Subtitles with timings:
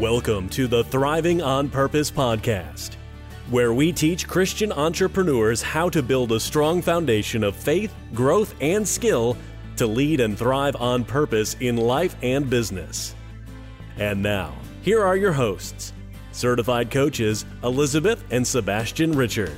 [0.00, 2.96] Welcome to the Thriving on Purpose podcast,
[3.48, 8.86] where we teach Christian entrepreneurs how to build a strong foundation of faith, growth, and
[8.88, 9.36] skill
[9.76, 13.14] to lead and thrive on purpose in life and business.
[13.96, 15.92] And now, here are your hosts,
[16.32, 19.56] certified coaches Elizabeth and Sebastian Richard.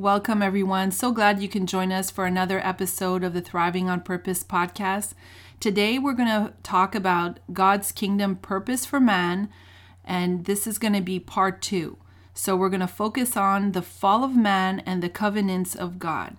[0.00, 0.92] Welcome, everyone.
[0.92, 5.12] So glad you can join us for another episode of the Thriving on Purpose podcast.
[5.60, 9.50] Today, we're going to talk about God's kingdom purpose for man,
[10.02, 11.98] and this is going to be part two.
[12.32, 16.38] So, we're going to focus on the fall of man and the covenants of God.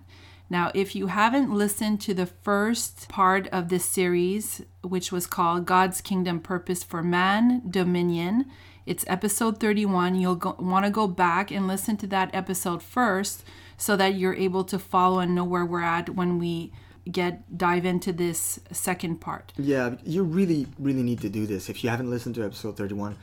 [0.50, 5.66] Now, if you haven't listened to the first part of this series, which was called
[5.66, 8.46] God's Kingdom Purpose for Man, Dominion,
[8.86, 10.16] it's episode 31.
[10.16, 13.44] You'll want to go back and listen to that episode first
[13.76, 16.72] so that you're able to follow and know where we're at when we
[17.10, 19.52] get dive into this second part.
[19.56, 21.68] Yeah, you really really need to do this.
[21.68, 23.16] If you haven't listened to episode 31,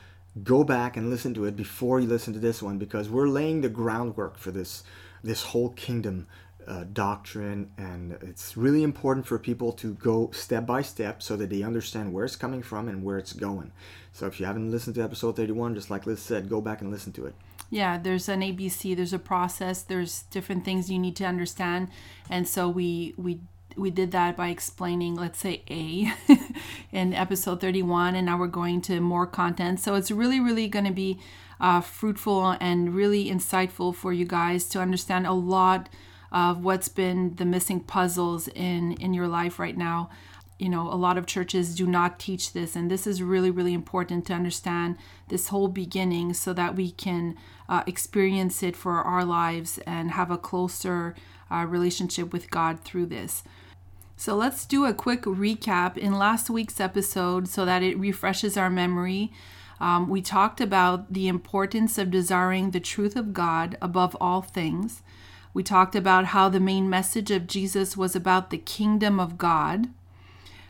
[0.44, 3.62] go back and listen to it before you listen to this one because we're laying
[3.62, 4.84] the groundwork for this
[5.24, 6.28] this whole kingdom
[6.70, 11.50] uh, doctrine and it's really important for people to go step by step so that
[11.50, 13.72] they understand where it's coming from and where it's going.
[14.14, 16.92] So if you haven't listened to episode 31 just like liz said go back and
[16.92, 17.34] listen to it.
[17.72, 21.88] Yeah there's an abc there's a process there's different things you need to understand.
[22.30, 23.40] And so we we
[23.76, 26.14] we did that by explaining let's say a
[26.92, 29.80] in episode 31 and now we're going to more content.
[29.80, 31.20] So it's really really going to be
[31.60, 35.90] uh, fruitful and really insightful for you guys to understand a lot
[36.32, 40.10] of what's been the missing puzzles in in your life right now.
[40.58, 43.74] You know a lot of churches do not teach this and this is really really
[43.74, 44.98] important to understand
[45.30, 47.38] this whole beginning so that we can
[47.70, 51.16] uh, experience it for our lives and have a closer
[51.50, 53.44] uh, relationship with god through this.
[54.18, 55.96] So let's do a quick recap.
[55.96, 59.32] In last week's episode so that it refreshes our memory
[59.80, 65.02] um, we talked about the importance of desiring the truth of god above all things
[65.54, 69.88] we talked about how the main message of Jesus was about the kingdom of God.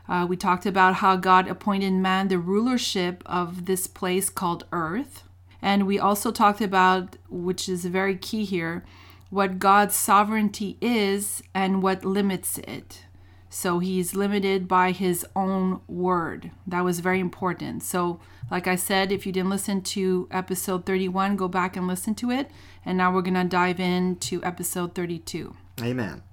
[0.08, 5.24] Uh, we talked about how God appointed man the rulership of this place called earth.
[5.62, 8.84] And we also talked about, which is very key here,
[9.30, 13.04] what God's sovereignty is and what limits it.
[13.50, 16.52] So he's limited by his own word.
[16.68, 17.84] That was very important.
[17.84, 18.20] So,
[18.52, 22.32] like I said, if you didn't listen to episode 31, go back and listen to
[22.32, 22.50] it.
[22.86, 25.56] And now we're going to dive into episode 32.
[25.82, 26.24] Amen.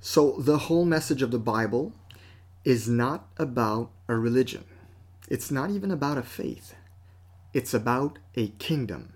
[0.00, 1.92] So, the whole message of the Bible
[2.64, 4.64] is not about a religion,
[5.28, 6.74] it's not even about a faith,
[7.52, 9.14] it's about a kingdom.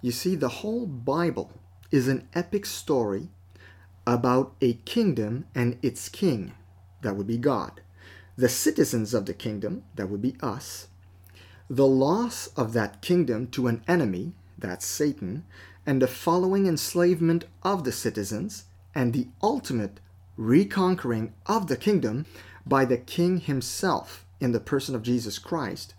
[0.00, 1.52] You see, the whole Bible
[1.90, 3.28] is an epic story
[4.06, 6.52] about a kingdom and its king,
[7.02, 7.80] that would be God,
[8.36, 10.88] the citizens of the kingdom, that would be us,
[11.70, 15.44] the loss of that kingdom to an enemy, that's Satan,
[15.86, 20.00] and the following enslavement of the citizens, and the ultimate
[20.36, 22.26] reconquering of the kingdom
[22.66, 25.94] by the king himself in the person of Jesus Christ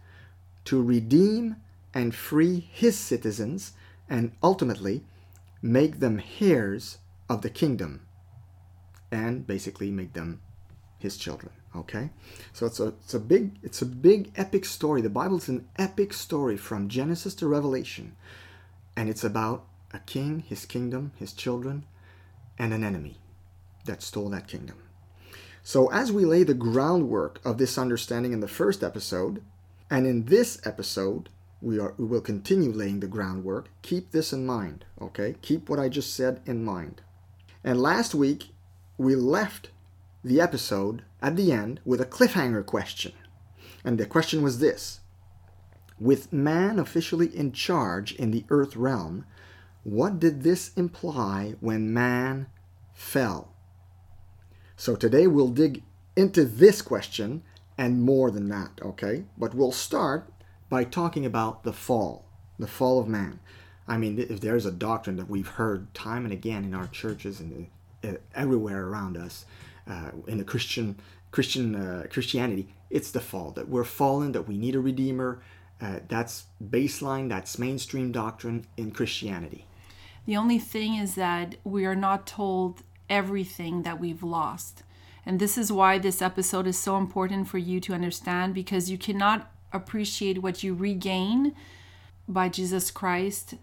[0.66, 1.58] to redeem
[1.94, 3.74] and free his citizens
[4.10, 5.04] and ultimately
[5.62, 6.98] make them heirs
[7.30, 8.02] of the kingdom
[9.12, 10.42] and basically make them
[10.98, 12.10] his children okay?
[12.54, 15.02] So it's a it's a big it's a big epic story.
[15.02, 18.16] The bible's an epic story from genesis to revelation
[18.96, 21.86] and it's about a king his kingdom his children
[22.58, 23.18] and an enemy
[23.86, 24.78] that stole that kingdom.
[25.62, 29.42] So as we lay the groundwork of this understanding in the first episode
[29.90, 31.30] and in this episode
[31.62, 35.36] we are we will continue laying the groundwork keep this in mind okay?
[35.42, 37.02] Keep what i just said in mind.
[37.64, 38.50] And last week,
[38.98, 39.70] we left
[40.24, 43.14] the episode at the end with a cliffhanger question.
[43.84, 45.00] And the question was this
[46.00, 49.26] With man officially in charge in the earth realm,
[49.84, 52.48] what did this imply when man
[52.94, 53.54] fell?
[54.76, 55.84] So today we'll dig
[56.16, 57.44] into this question
[57.78, 59.26] and more than that, okay?
[59.38, 60.32] But we'll start
[60.70, 62.26] by talking about the fall,
[62.58, 63.40] the fall of man.
[63.88, 67.40] I mean, if there's a doctrine that we've heard time and again in our churches
[67.40, 67.68] and
[68.04, 69.46] uh, everywhere around us,
[69.88, 70.96] uh, in the Christian
[71.32, 75.42] Christian uh, Christianity, it's the fall that we're fallen, that we need a redeemer.
[75.82, 77.30] Uh, that's baseline.
[77.30, 79.66] That's mainstream doctrine in Christianity.
[80.26, 84.84] The only thing is that we are not told everything that we've lost.
[85.26, 88.98] And this is why this episode is so important for you to understand because you
[88.98, 91.56] cannot appreciate what you regain
[92.28, 93.56] by Jesus Christ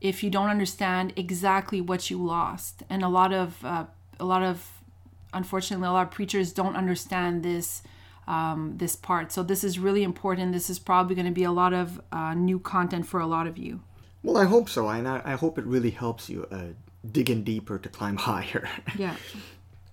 [0.00, 2.82] if you don't understand exactly what you lost.
[2.88, 3.86] And a lot of uh,
[4.18, 4.70] a lot of
[5.32, 7.82] unfortunately a lot of preachers don't understand this
[8.26, 9.32] um, this part.
[9.32, 10.52] So this is really important.
[10.52, 13.46] This is probably going to be a lot of uh, new content for a lot
[13.46, 13.80] of you.
[14.22, 16.72] Well, I hope so, and I, I hope it really helps you uh,
[17.10, 18.68] dig in deeper to climb higher.
[18.98, 19.16] Yeah.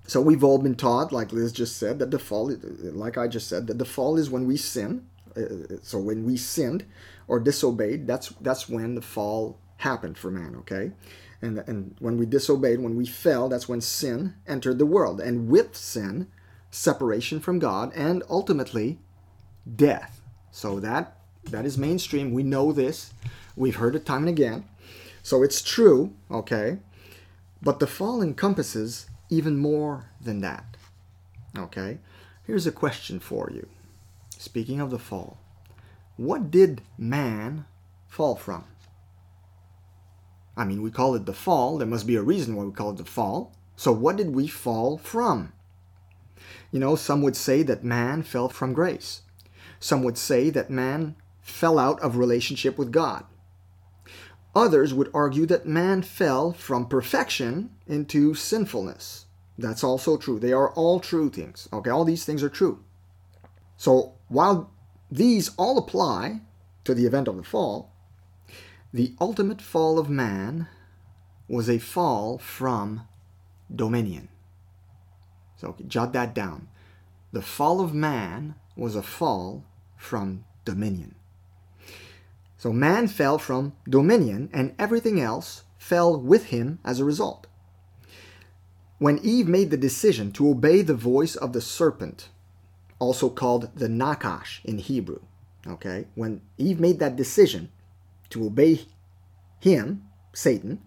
[0.08, 2.52] So we've all been taught, like Liz just said, that the fall,
[2.82, 5.08] like I just said, that the fall is when we sin.
[5.36, 6.86] Uh, so when we sinned
[7.28, 10.56] or disobeyed, that's that's when the fall happened for man.
[10.58, 10.92] Okay,
[11.42, 15.48] and and when we disobeyed, when we fell, that's when sin entered the world, and
[15.48, 16.28] with sin,
[16.74, 18.98] separation from God, and ultimately,
[19.76, 20.22] death.
[20.52, 22.34] So that that is mainstream.
[22.34, 23.14] We know this.
[23.56, 24.66] We've heard it time and again.
[25.22, 26.14] So it's true.
[26.32, 26.80] Okay,
[27.62, 30.78] but the fall encompasses even more than that.
[31.58, 32.00] Okay?
[32.46, 33.68] Here's a question for you.
[34.38, 35.38] Speaking of the fall,
[36.18, 37.66] what did man
[38.08, 38.66] fall from?
[40.56, 41.78] I mean, we call it the fall.
[41.78, 43.56] There must be a reason why we call it the fall.
[43.76, 45.54] So, what did we fall from?
[46.72, 49.22] You know, some would say that man fell from grace.
[49.80, 53.26] Some would say that man fell out of relationship with God.
[54.56, 59.26] Others would argue that man fell from perfection into sinfulness.
[59.58, 60.40] That's also true.
[60.40, 61.68] They are all true things.
[61.72, 62.84] Okay, all these things are true.
[63.78, 64.72] So while
[65.12, 66.42] these all apply
[66.86, 67.92] to the event of the fall,
[68.94, 70.68] the ultimate fall of man
[71.48, 73.08] was a fall from
[73.74, 74.30] dominion.
[75.64, 76.68] So jot that down.
[77.32, 79.64] The fall of man was a fall
[79.96, 81.16] from dominion.
[82.58, 87.48] So man fell from dominion, and everything else fell with him as a result.
[88.98, 92.28] When Eve made the decision to obey the voice of the serpent,
[93.00, 95.22] also called the Nakash in Hebrew,
[95.66, 97.72] okay, when Eve made that decision
[98.32, 98.82] to obey
[99.62, 100.82] him, Satan,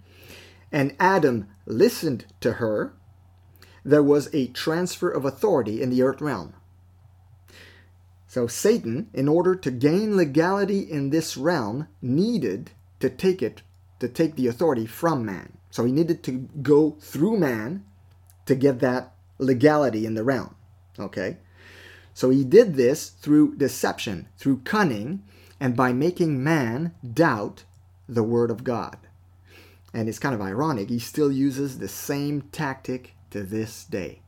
[0.70, 2.92] and Adam listened to her,
[3.86, 6.52] there was a transfer of authority in the earth realm.
[8.26, 13.62] So Satan, in order to gain legality in this realm, needed to take it,
[14.00, 15.56] to take the authority from man.
[15.70, 17.84] So he needed to go through man
[18.46, 20.56] to get that legality in the realm.
[20.98, 21.38] Okay?
[22.12, 25.22] So he did this through deception, through cunning,
[25.60, 27.64] and by making man doubt
[28.08, 28.98] the word of God.
[29.94, 34.22] And it's kind of ironic, he still uses the same tactic to this day.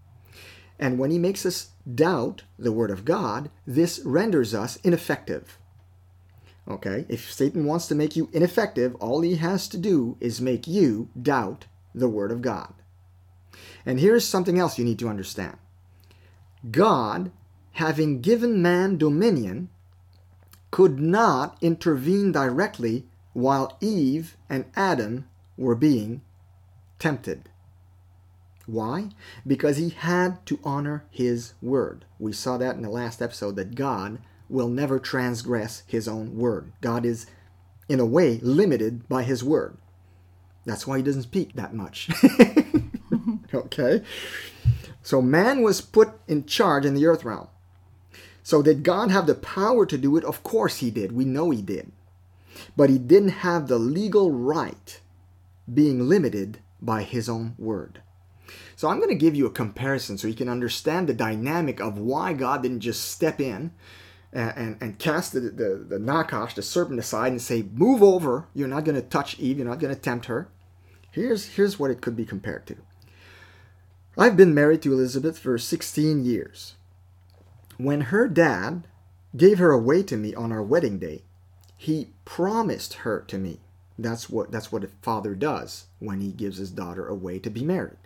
[0.79, 5.59] And when he makes us doubt the word of God, this renders us ineffective.
[6.69, 7.07] Okay?
[7.09, 11.09] If Satan wants to make you ineffective, all he has to do is make you
[11.21, 11.65] doubt
[11.95, 12.75] the word of God.
[13.85, 15.57] And here's something else you need to understand
[16.71, 17.33] God,
[17.73, 19.71] having given man dominion,
[20.71, 25.27] could not intervene directly while Eve and Adam
[25.57, 26.21] were being
[26.99, 27.49] tempted.
[28.69, 29.09] Why?
[29.47, 32.05] Because he had to honor his word.
[32.19, 34.19] We saw that in the last episode that God
[34.51, 36.73] will never transgress his own word.
[36.83, 37.27] God is,
[37.89, 39.79] in a way, limited by his word.
[40.67, 42.11] That's why he doesn't speak that much.
[43.55, 44.03] okay?
[45.03, 47.49] So man was put in charge in the earth realm.
[48.43, 50.25] So did God have the power to do it?
[50.25, 51.13] Of course he did.
[51.13, 51.91] We know he did.
[52.77, 55.01] But he didn't have the legal right
[55.73, 58.03] being limited by his own word.
[58.79, 61.99] So I'm going to give you a comparison so you can understand the dynamic of
[61.99, 63.73] why God didn't just step in
[64.33, 68.47] and, and, and cast the, the, the Nakash, the serpent, aside and say, Move over.
[68.55, 69.59] You're not going to touch Eve.
[69.59, 70.49] You're not going to tempt her.
[71.11, 72.77] Here's, here's what it could be compared to.
[74.17, 76.75] I've been married to Elizabeth for 16 years.
[77.79, 78.87] When her dad
[79.37, 81.23] gave her away to me on our wedding day,
[81.77, 83.59] he promised her to me.
[83.99, 87.65] That's what that's what a father does when he gives his daughter away to be
[87.65, 87.99] married.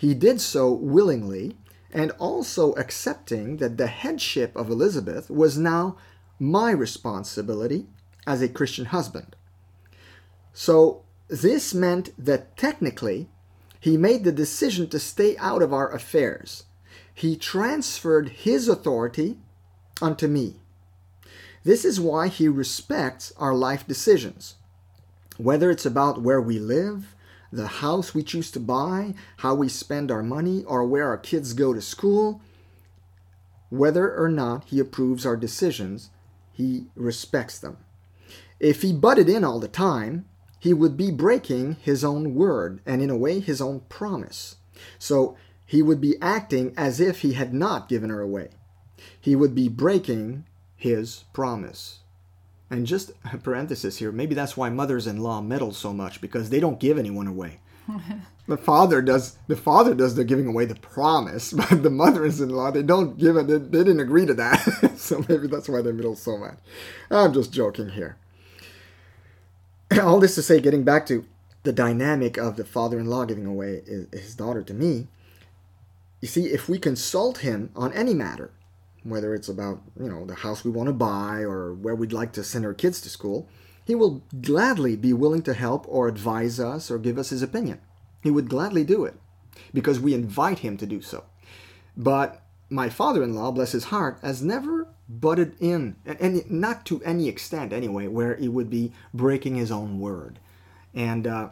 [0.00, 1.58] He did so willingly
[1.92, 5.98] and also accepting that the headship of Elizabeth was now
[6.38, 7.86] my responsibility
[8.26, 9.36] as a Christian husband.
[10.54, 13.28] So this meant that technically
[13.78, 16.64] he made the decision to stay out of our affairs.
[17.12, 19.36] He transferred his authority
[20.00, 20.62] unto me.
[21.62, 24.54] This is why he respects our life decisions.
[25.36, 27.14] Whether it's about where we live,
[27.52, 31.52] the house we choose to buy, how we spend our money, or where our kids
[31.52, 32.40] go to school.
[33.70, 36.10] Whether or not he approves our decisions,
[36.52, 37.78] he respects them.
[38.58, 40.26] If he butted in all the time,
[40.58, 44.56] he would be breaking his own word and, in a way, his own promise.
[44.98, 48.50] So he would be acting as if he had not given her away.
[49.18, 50.44] He would be breaking
[50.76, 51.99] his promise.
[52.70, 56.78] And just a parenthesis here, maybe that's why mothers-in-law meddle so much because they don't
[56.78, 57.58] give anyone away.
[58.46, 62.82] the father does the father does the giving away the promise, but the mothers-in-law they
[62.82, 63.48] don't give it.
[63.48, 66.58] They, they didn't agree to that, so maybe that's why they meddle so much.
[67.10, 68.16] I'm just joking here.
[70.00, 71.24] All this to say, getting back to
[71.64, 75.08] the dynamic of the father-in-law giving away his daughter to me.
[76.20, 78.50] You see, if we consult him on any matter,
[79.02, 82.32] whether it's about you know the house we want to buy or where we'd like
[82.32, 83.48] to send our kids to school,
[83.84, 87.80] he will gladly be willing to help or advise us or give us his opinion.
[88.22, 89.14] He would gladly do it
[89.72, 91.24] because we invite him to do so.
[91.96, 97.72] But my father-in-law, bless his heart, has never butted in, and not to any extent
[97.72, 100.38] anyway, where he would be breaking his own word.
[100.94, 101.48] And uh,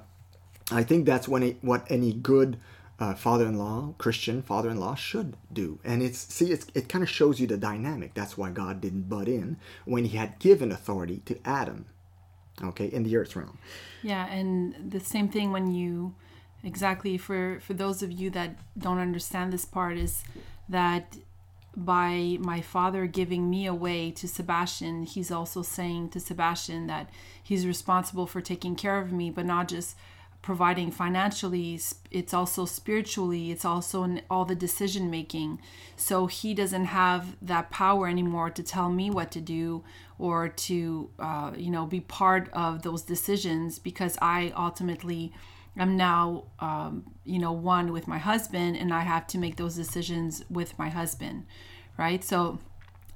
[0.71, 2.59] I think that's when it, what any good
[3.01, 5.79] uh, father-in-law, Christian father-in-law should do.
[5.85, 8.15] And it's see, it's, it kind of shows you the dynamic.
[8.15, 11.87] That's why God didn't butt in when He had given authority to Adam,
[12.63, 13.59] okay, in the earth realm.
[14.03, 16.15] Yeah, and the same thing when you
[16.65, 20.25] exactly for for those of you that don't understand this part is
[20.69, 21.17] that
[21.77, 27.09] by my father giving me away to Sebastian, he's also saying to Sebastian that
[27.41, 29.97] he's responsible for taking care of me, but not just
[30.43, 31.79] providing financially
[32.11, 35.61] it's also spiritually it's also in all the decision making
[35.97, 39.83] so he doesn't have that power anymore to tell me what to do
[40.19, 45.33] or to uh, you know be part of those decisions because i ultimately
[45.77, 49.75] am now um, you know one with my husband and i have to make those
[49.75, 51.45] decisions with my husband
[51.99, 52.25] right?
[52.25, 52.59] So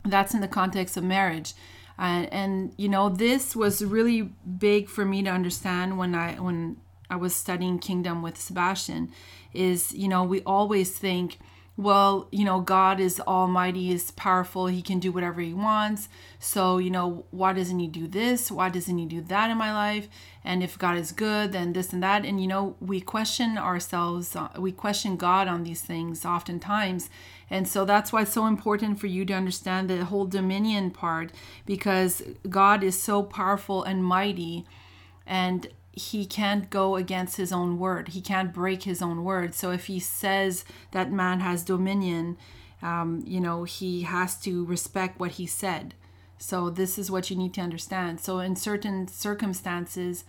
[0.05, 1.55] that's in the context of marriage.
[1.97, 4.23] And, and you know this was really
[4.59, 6.79] big for me to understand when i when
[7.13, 9.13] I was studying kingdom with Sebastian
[9.53, 11.39] is, you know, we always think,
[11.77, 16.09] well, you know, God is almighty, is powerful, he can do whatever he wants.
[16.39, 18.51] So, you know, why doesn't he do this?
[18.51, 20.09] Why doesn't he do that in my life?
[20.43, 22.25] And if God is good, then this and that.
[22.25, 27.11] And, you know, we question ourselves, uh, we question God on these things oftentimes.
[27.51, 31.31] And so that's why it's so important for you to understand the whole dominion part
[31.67, 34.65] because God is so powerful and mighty.
[35.27, 38.09] And he can't go against his own word.
[38.09, 39.55] He can't break his own word.
[39.55, 42.39] So if he says that man has dominion,
[42.83, 45.95] um, you know, he has to respect what he said.
[46.39, 48.21] So this is what you need to understand.
[48.21, 50.25] So in certain circumstances,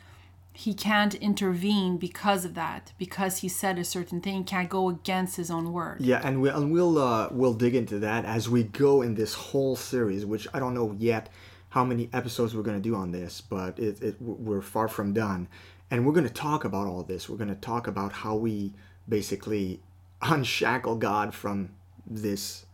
[0.53, 5.35] he can't intervene because of that because he said a certain thing can't go against
[5.35, 8.61] his own word yeah and, we, and we'll uh, we'll dig into that as we
[8.63, 11.27] go in this whole series which i don't know yet
[11.73, 15.11] how many episodes we're going to do on this, but it, it, we're far from
[15.11, 15.47] done.
[15.89, 17.27] And we're going to talk about all this.
[17.27, 18.73] We're going to talk about how we
[19.09, 19.79] basically
[20.21, 21.71] unshackle God from
[22.05, 22.67] this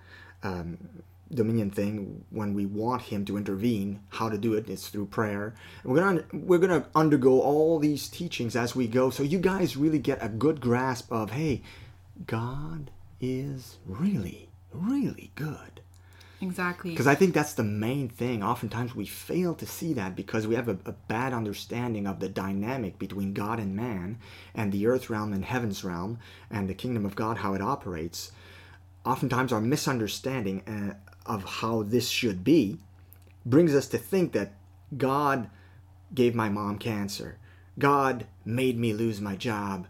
[0.43, 0.77] um,
[1.33, 4.01] dominion thing when we want Him to intervene.
[4.09, 4.69] How to do it?
[4.69, 5.55] It's through prayer.
[5.85, 9.99] We're gonna we're gonna undergo all these teachings as we go, so you guys really
[9.99, 11.61] get a good grasp of hey,
[12.27, 12.91] God
[13.21, 15.78] is really really good.
[16.41, 16.91] Exactly.
[16.91, 18.41] Because I think that's the main thing.
[18.43, 22.29] Oftentimes we fail to see that because we have a, a, bad understanding of the
[22.29, 24.17] dynamic between God and man
[24.55, 26.19] and the earth realm and heaven's realm
[26.49, 28.31] and the kingdom of God, how it operates.
[29.05, 32.77] Oftentimes our misunderstanding uh, of how this should be
[33.45, 34.53] brings us to think that
[34.97, 35.49] God
[36.13, 37.37] gave my mom cancer.
[37.77, 39.87] God made me lose my job.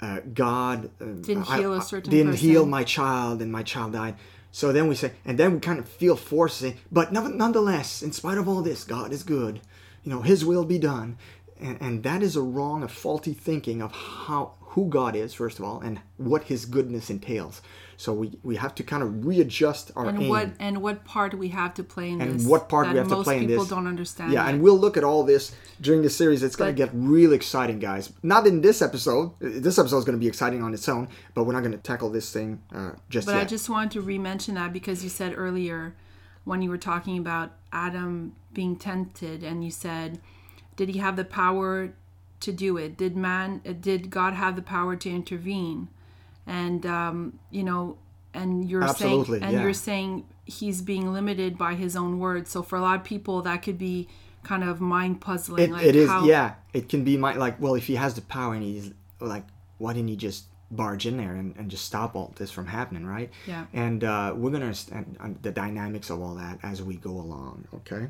[0.00, 4.16] Uh, God uh, didn't heal a certain didn't heal my child and my child died
[4.54, 8.12] so then we say, and then we kind of feel forced to but nonetheless, in
[8.12, 9.60] spite of all this, God is good.
[10.04, 11.18] You know, His will be done.
[11.60, 15.58] And, and that is a wrong, a faulty thinking of how who God is, first
[15.58, 17.62] of all, and what His goodness entails.
[17.96, 20.28] So we, we have to kind of readjust our and aim.
[20.28, 22.46] what and what part we have to play in and this.
[22.46, 23.56] what part we have to play in this.
[23.56, 24.32] Most people don't understand.
[24.32, 24.54] Yeah, yet.
[24.54, 26.42] and we'll look at all this during the series.
[26.42, 28.12] It's going to get real exciting, guys.
[28.22, 29.32] Not in this episode.
[29.40, 31.78] This episode is going to be exciting on its own, but we're not going to
[31.78, 33.42] tackle this thing uh, just but yet.
[33.42, 35.94] I just wanted to re-mention that because you said earlier
[36.44, 40.20] when you were talking about Adam being tempted, and you said,
[40.76, 41.92] did he have the power
[42.40, 42.96] to do it?
[42.96, 43.60] Did man?
[43.80, 45.88] Did God have the power to intervene?
[46.46, 47.98] And um, you know,
[48.32, 49.62] and you're Absolutely, saying and yeah.
[49.62, 52.50] you're saying he's being limited by his own words.
[52.50, 54.08] So for a lot of people, that could be
[54.42, 55.64] kind of mind puzzling.
[55.64, 56.54] It, like it is, how, yeah.
[56.72, 59.44] It can be my like, well, if he has the power and he's like,
[59.78, 63.06] why didn't he just barge in there and, and just stop all this from happening,
[63.06, 63.30] right?
[63.46, 63.66] Yeah.
[63.72, 67.66] And uh, we're gonna understand the dynamics of all that as we go along.
[67.74, 68.08] Okay.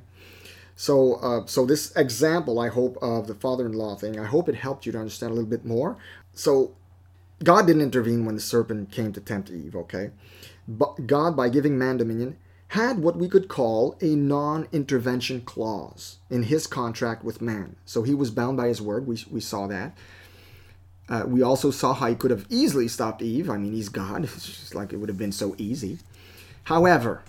[0.76, 4.86] So, uh, so this example, I hope, of the father-in-law thing, I hope it helped
[4.86, 5.96] you to understand a little bit more.
[6.32, 6.74] So,
[7.42, 9.74] God didn't intervene when the serpent came to tempt Eve.
[9.74, 10.10] Okay,
[10.68, 12.36] but God, by giving man dominion,
[12.68, 17.76] had what we could call a non intervention clause in his contract with man.
[17.84, 19.06] So he was bound by his word.
[19.06, 19.96] We, we saw that.
[21.08, 23.50] Uh, we also saw how he could have easily stopped Eve.
[23.50, 24.24] I mean, he's God.
[24.34, 25.98] It's just like it would have been so easy.
[26.64, 27.22] However,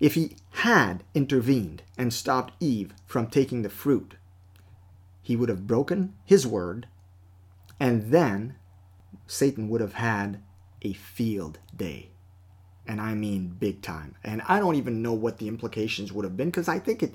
[0.00, 4.14] if he had intervened and stopped Eve from taking the fruit,
[5.22, 6.88] he would have broken his word,
[7.80, 8.56] and then
[9.26, 10.40] Satan would have had
[10.82, 12.10] a field day.
[12.86, 14.16] And I mean big time.
[14.22, 17.14] And I don't even know what the implications would have been because I think it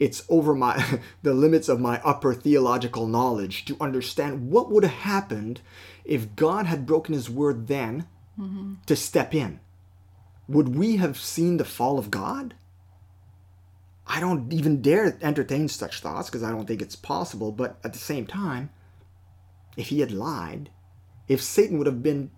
[0.00, 4.92] it's over my the limits of my upper theological knowledge to understand what would have
[4.92, 5.60] happened
[6.04, 8.06] if God had broken his word then
[8.38, 8.74] mm-hmm.
[8.86, 9.60] to step in.
[10.48, 12.54] Would we have seen the fall of God?
[14.06, 17.94] I don't even dare entertain such thoughts because I don't think it's possible, but at
[17.94, 18.68] the same time,
[19.76, 20.70] if he had lied,
[21.28, 22.30] if Satan would have been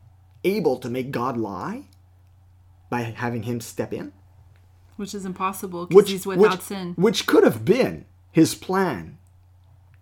[0.45, 1.85] able to make God lie
[2.88, 4.12] by having him step in,
[4.97, 6.95] which is impossible because he's without which, sin.
[6.97, 9.19] Which could have been his plan.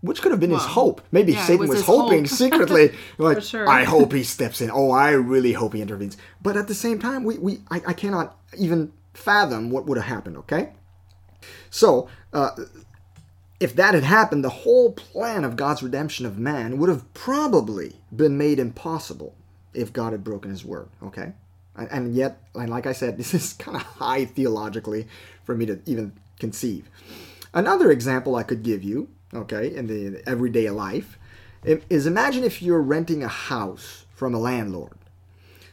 [0.01, 1.01] Which could have been well, his hope.
[1.13, 3.67] Maybe yeah, Satan was, was hoping secretly, like, sure.
[3.67, 4.71] I hope he steps in.
[4.71, 6.19] Oh, I really hope he intervenes.
[6.43, 10.07] But at the same time, we, we I, I cannot even fathom what would have
[10.07, 10.75] happened, okay?
[11.71, 12.51] So, uh,
[13.61, 17.97] if that had happened, the whole plan of God's redemption of man would have probably
[18.15, 19.35] been made impossible
[19.73, 21.33] if God had broken his word, okay?
[21.77, 25.07] And yet, and like I said, this is kind of high theologically
[25.45, 26.89] for me to even conceive.
[27.53, 31.19] Another example I could give you, okay, in the everyday life,
[31.65, 34.99] is imagine if you're renting a house from a landlord.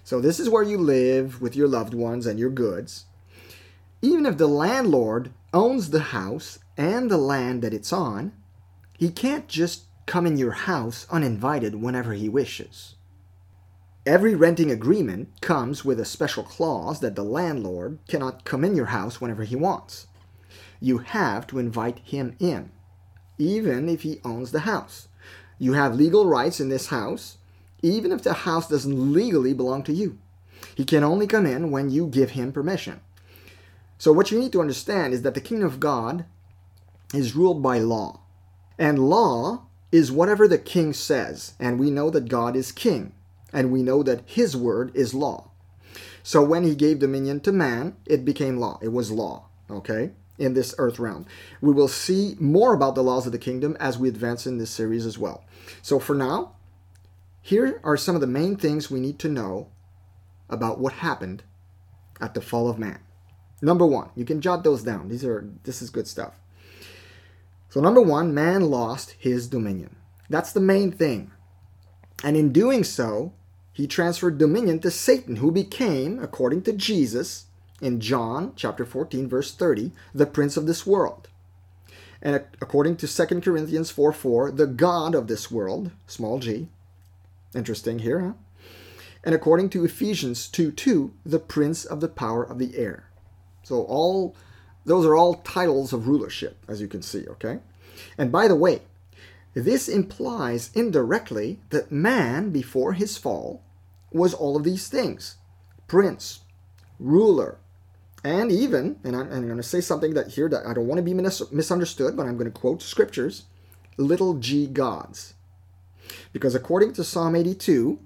[0.04, 3.06] So this is where you live with your loved ones and your goods.
[4.02, 8.34] Even if the landlord owns the house and the land that it's on,
[8.98, 12.96] he can't just come in your house uninvited whenever he wishes.
[14.06, 18.88] Every renting agreement comes with a special clause that the landlord cannot come in your
[18.88, 20.08] house whenever he wants.
[20.80, 22.72] You have to invite him in,
[23.38, 25.08] even if he owns the house.
[25.60, 27.38] You have legal rights in this house,
[27.84, 30.18] even if the house doesn't legally belong to you.
[30.76, 33.02] He can only come in when you give him permission.
[34.00, 36.26] So, what you need to understand is that the kingdom of God
[37.14, 38.22] is ruled by law.
[38.78, 43.14] And law is whatever the king says, and we know that God is king
[43.54, 45.52] and we know that his word is law.
[46.24, 48.80] So when he gave dominion to man, it became law.
[48.82, 51.26] It was law, okay, in this earth realm.
[51.60, 54.70] We will see more about the laws of the kingdom as we advance in this
[54.70, 55.44] series as well.
[55.82, 56.54] So for now,
[57.42, 59.70] here are some of the main things we need to know
[60.50, 61.44] about what happened
[62.20, 63.00] at the fall of man.
[63.62, 65.10] Number 1, you can jot those down.
[65.10, 66.41] These are this is good stuff.
[67.72, 69.96] So number 1, man lost his dominion.
[70.30, 71.32] That's the main thing.
[72.22, 73.32] And in doing so,
[73.72, 77.46] he transferred dominion to Satan, who became, according to Jesus,
[77.82, 81.30] in John chapter 14, verse 30, the prince of this world.
[82.22, 86.68] And according to 2 Corinthians 4 4, the God of this world, small g.
[87.56, 88.34] Interesting here, huh?
[89.24, 93.10] And according to Ephesians 2 2, the prince of the power of the air.
[93.64, 94.36] So all
[94.86, 97.60] those are all titles of rulership, as you can see, okay?
[98.18, 98.82] And by the way,
[99.54, 103.62] this implies indirectly that man, before his fall,
[104.12, 105.38] was all of these things
[105.88, 106.40] prince,
[107.00, 107.58] ruler,
[108.24, 111.00] and even, and I'm, I'm going to say something that here that I don't want
[111.00, 113.46] to be mis- misunderstood, but I'm going to quote scriptures
[113.98, 115.34] little g gods.
[116.34, 118.00] Because according to Psalm 82,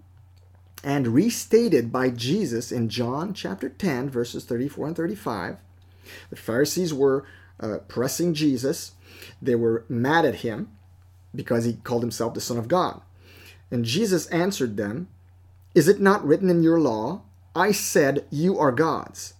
[0.83, 5.57] and restated by Jesus in John chapter 10, verses 34 and 35,
[6.29, 7.25] the Pharisees were
[7.59, 8.93] uh, pressing Jesus.
[9.41, 10.69] They were mad at him
[11.33, 13.01] because he called himself the Son of God.
[13.71, 15.07] And Jesus answered them,
[15.73, 17.23] Is it not written in your law,
[17.55, 19.33] I said, You are gods?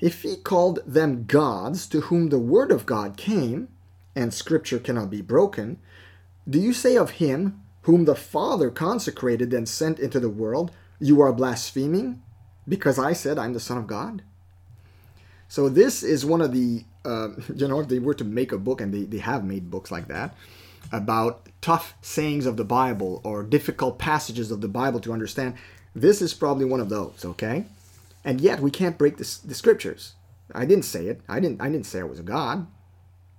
[0.00, 3.68] If he called them gods to whom the word of God came,
[4.14, 5.78] and scripture cannot be broken,
[6.48, 11.20] do you say of him whom the Father consecrated and sent into the world, You
[11.20, 12.22] are blaspheming,
[12.68, 14.22] because I said I'm the Son of God?
[15.48, 18.58] So this is one of the, uh, you know, if they were to make a
[18.58, 20.34] book, and they, they have made books like that,
[20.92, 25.54] about tough sayings of the Bible or difficult passages of the Bible to understand,
[25.94, 27.66] this is probably one of those, okay?
[28.24, 30.14] And yet we can't break the, the scriptures.
[30.54, 31.20] I didn't say it.
[31.28, 32.66] I didn't I didn't say I was a god.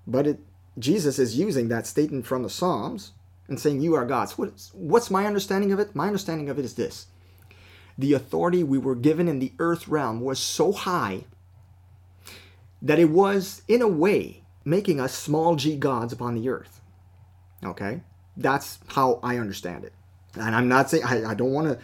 [0.05, 0.39] But it
[0.79, 3.11] Jesus is using that statement from the Psalms
[3.47, 4.37] and saying you are gods.
[4.37, 5.95] What, what's my understanding of it?
[5.95, 7.07] My understanding of it is this.
[7.97, 11.23] The authority we were given in the earth realm was so high
[12.81, 16.81] that it was in a way making us small g gods upon the earth.
[17.63, 18.01] Okay,
[18.35, 19.93] that's how I understand it.
[20.35, 21.79] And I'm not saying I, I don't want to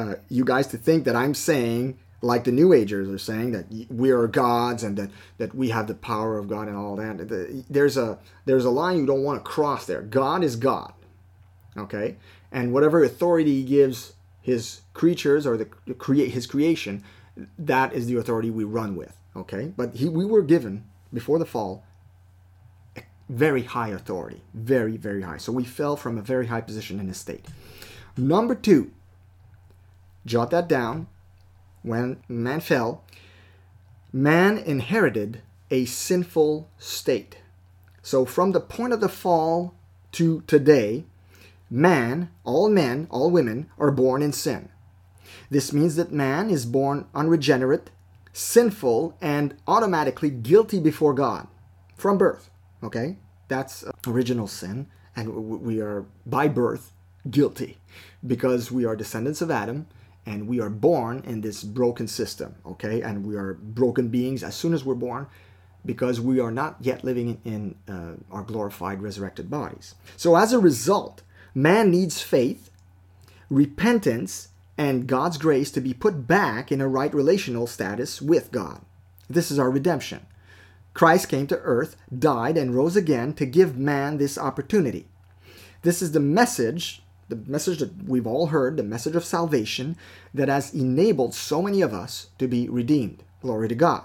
[0.00, 3.66] uh, you guys to think that I'm saying like the New Agers are saying that
[3.90, 7.64] we are gods and that, that we have the power of God and all that.
[7.68, 10.02] There's a there's a line you don't want to cross there.
[10.02, 10.92] God is God,
[11.76, 12.16] okay,
[12.50, 17.04] and whatever authority He gives His creatures or the create His creation,
[17.58, 19.72] that is the authority we run with, okay.
[19.76, 21.84] But he, we were given before the fall
[23.28, 25.36] very high authority, very very high.
[25.36, 27.46] So we fell from a very high position in the state.
[28.16, 28.90] Number two,
[30.24, 31.08] jot that down
[31.82, 33.04] when man fell,
[34.12, 37.38] man inherited a sinful state.
[38.02, 39.74] So from the point of the fall
[40.12, 41.04] to today,
[41.70, 44.70] man, all men, all women, are born in sin.
[45.50, 47.90] This means that man is born unregenerate,
[48.38, 51.48] sinful, and automatically guilty before God
[51.96, 52.50] from birth.
[52.82, 53.16] Okay?
[53.48, 56.92] That's original sin, and we are by birth
[57.28, 57.78] guilty
[58.26, 59.86] because we are descendants of Adam
[60.24, 63.00] and we are born in this broken system, okay?
[63.00, 65.26] And we are broken beings as soon as we're born
[65.86, 69.94] because we are not yet living in uh, our glorified, resurrected bodies.
[70.16, 71.22] So, as a result,
[71.54, 72.70] man needs faith,
[73.48, 74.48] repentance,
[74.78, 78.80] and God's grace to be put back in a right relational status with God.
[79.28, 80.24] This is our redemption.
[80.94, 85.06] Christ came to earth, died, and rose again to give man this opportunity.
[85.82, 89.96] This is the message the message that we've all heard, the message of salvation
[90.32, 93.22] that has enabled so many of us to be redeemed.
[93.42, 94.04] Glory to God.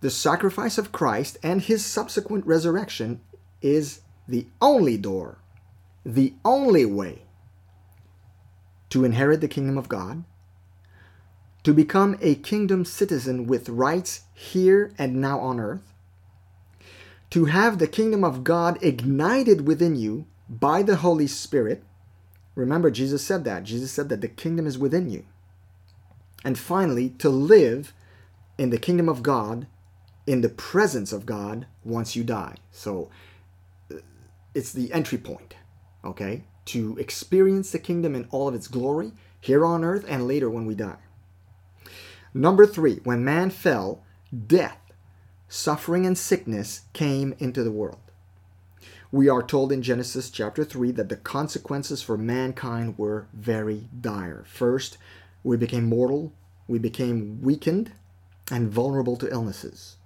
[0.00, 3.20] The sacrifice of Christ and his subsequent resurrection
[3.62, 5.38] is the only door,
[6.04, 7.22] the only way
[8.90, 10.24] to inherit the kingdom of God,
[11.62, 15.92] to become a kingdom citizen with rights here and now on earth,
[17.30, 21.84] to have the kingdom of God ignited within you by the Holy Spirit,
[22.54, 23.64] Remember, Jesus said that.
[23.64, 25.24] Jesus said that the kingdom is within you.
[26.44, 27.92] And finally, to live
[28.58, 29.66] in the kingdom of God,
[30.26, 32.56] in the presence of God once you die.
[32.70, 33.10] So
[33.90, 33.96] uh,
[34.54, 35.54] it's the entry point,
[36.04, 40.50] okay, to experience the kingdom in all of its glory here on earth and later
[40.50, 40.98] when we die.
[42.34, 44.02] Number three, when man fell,
[44.46, 44.78] death,
[45.48, 48.10] suffering, and sickness came into the world
[49.12, 54.44] we are told in Genesis chapter 3 that the consequences for mankind were very dire.
[54.46, 54.98] First,
[55.42, 56.32] we became mortal,
[56.68, 57.92] we became weakened
[58.52, 59.96] and vulnerable to illnesses.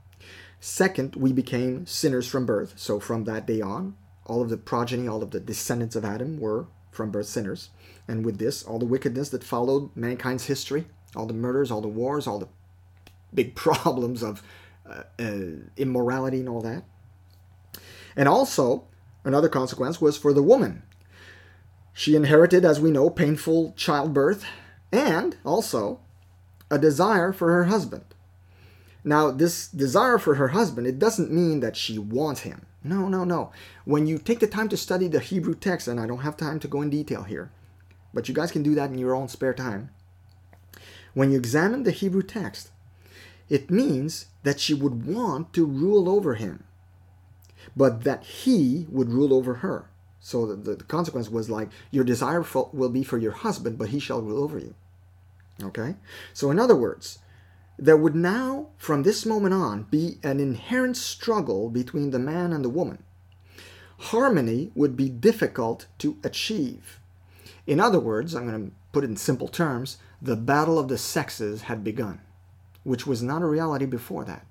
[0.58, 2.74] Second, we became sinners from birth.
[2.76, 3.94] So from that day on,
[4.26, 7.70] all of the progeny, all of the descendants of Adam were from birth sinners.
[8.06, 11.88] And with this, all the wickedness that followed mankind's history, all the murders, all the
[11.88, 12.48] wars, all the
[13.32, 14.42] big problems of
[14.88, 15.40] uh, uh,
[15.76, 16.84] immorality and all that.
[18.16, 18.86] And also,
[19.24, 20.82] Another consequence was for the woman.
[21.94, 24.44] She inherited, as we know, painful childbirth
[24.92, 26.00] and also
[26.70, 28.04] a desire for her husband.
[29.02, 32.66] Now, this desire for her husband, it doesn't mean that she wants him.
[32.84, 33.50] No, no, no.
[33.84, 36.60] When you take the time to study the Hebrew text, and I don't have time
[36.60, 37.50] to go in detail here,
[38.12, 39.90] but you guys can do that in your own spare time.
[41.14, 42.70] When you examine the Hebrew text,
[43.48, 46.64] it means that she would want to rule over him
[47.76, 49.88] but that he would rule over her.
[50.20, 53.90] So the, the consequence was like, your desire for, will be for your husband, but
[53.90, 54.74] he shall rule over you.
[55.62, 55.96] Okay?
[56.32, 57.18] So, in other words,
[57.78, 62.64] there would now, from this moment on, be an inherent struggle between the man and
[62.64, 63.02] the woman.
[63.98, 67.00] Harmony would be difficult to achieve.
[67.66, 70.98] In other words, I'm going to put it in simple terms, the battle of the
[70.98, 72.20] sexes had begun,
[72.82, 74.46] which was not a reality before that.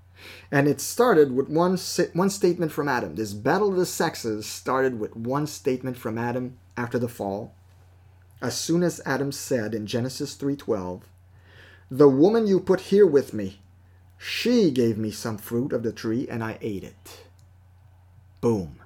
[0.52, 1.78] And it started with one,
[2.14, 3.16] one statement from Adam.
[3.16, 7.54] This battle of the sexes started with one statement from Adam after the fall.
[8.42, 11.04] As soon as Adam said in Genesis 3:12,
[11.90, 13.60] "The woman you put here with me,
[14.18, 17.26] she gave me some fruit of the tree and I ate it."
[18.42, 18.80] Boom.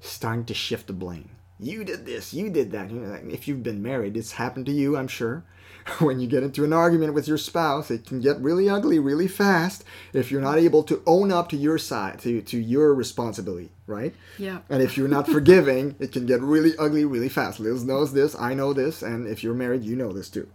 [0.00, 1.30] Starting to shift the blame.
[1.58, 2.90] You did this, you did that.
[2.90, 5.44] You know, if you've been married, it's happened to you, I'm sure.
[5.98, 9.28] when you get into an argument with your spouse, it can get really ugly really
[9.28, 13.70] fast if you're not able to own up to your side, to, to your responsibility,
[13.86, 14.14] right?
[14.38, 14.60] Yeah.
[14.70, 17.60] And if you're not forgiving, it can get really ugly really fast.
[17.60, 20.48] Liz knows this, I know this, and if you're married, you know this too.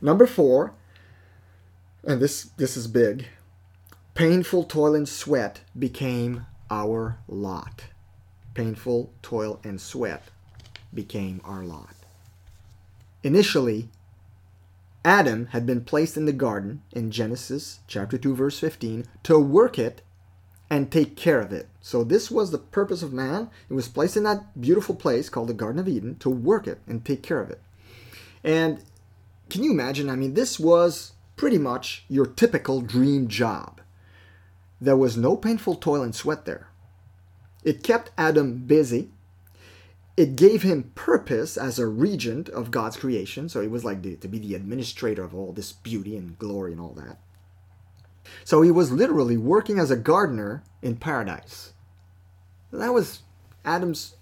[0.00, 0.72] Number four,
[2.04, 3.26] and this this is big.
[4.14, 7.84] Painful toil and sweat became our lot.
[8.54, 10.24] Painful toil and sweat
[10.92, 11.94] became our lot.
[13.22, 13.88] Initially,
[15.04, 19.78] Adam had been placed in the garden in Genesis chapter 2 verse 15 to work
[19.78, 20.02] it
[20.70, 21.68] and take care of it.
[21.80, 23.50] So this was the purpose of man.
[23.70, 26.80] It was placed in that beautiful place called the Garden of Eden to work it
[26.86, 27.60] and take care of it.
[28.44, 28.82] And
[29.50, 30.10] can you imagine?
[30.10, 33.80] I mean, this was pretty much your typical dream job.
[34.80, 36.68] There was no painful toil and sweat there.
[37.64, 39.10] It kept Adam busy.
[40.16, 43.48] It gave him purpose as a regent of God's creation.
[43.48, 46.72] So he was like the, to be the administrator of all this beauty and glory
[46.72, 47.18] and all that.
[48.44, 51.72] So he was literally working as a gardener in paradise.
[52.72, 53.22] That was
[53.64, 54.16] Adam's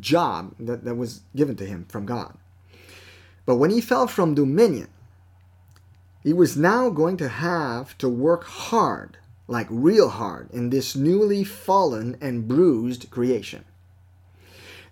[0.00, 2.36] job that, that was given to him from God.
[3.44, 4.88] But when he fell from dominion,
[6.22, 11.42] he was now going to have to work hard, like real hard, in this newly
[11.42, 13.64] fallen and bruised creation.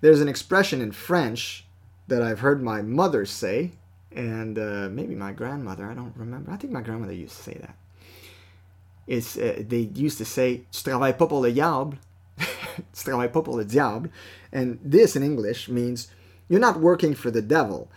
[0.01, 1.65] There's an expression in French
[2.09, 3.73] that I've heard my mother say,
[4.11, 6.51] and uh, maybe my grandmother, I don't remember.
[6.51, 7.77] I think my grandmother used to say that.
[9.07, 11.99] It's, uh, they used to say, Tu travailles pas pour le diable,
[12.39, 14.11] tu travailles pas pour le diable.
[14.53, 16.09] And this in English means,
[16.49, 17.89] You're not working for the devil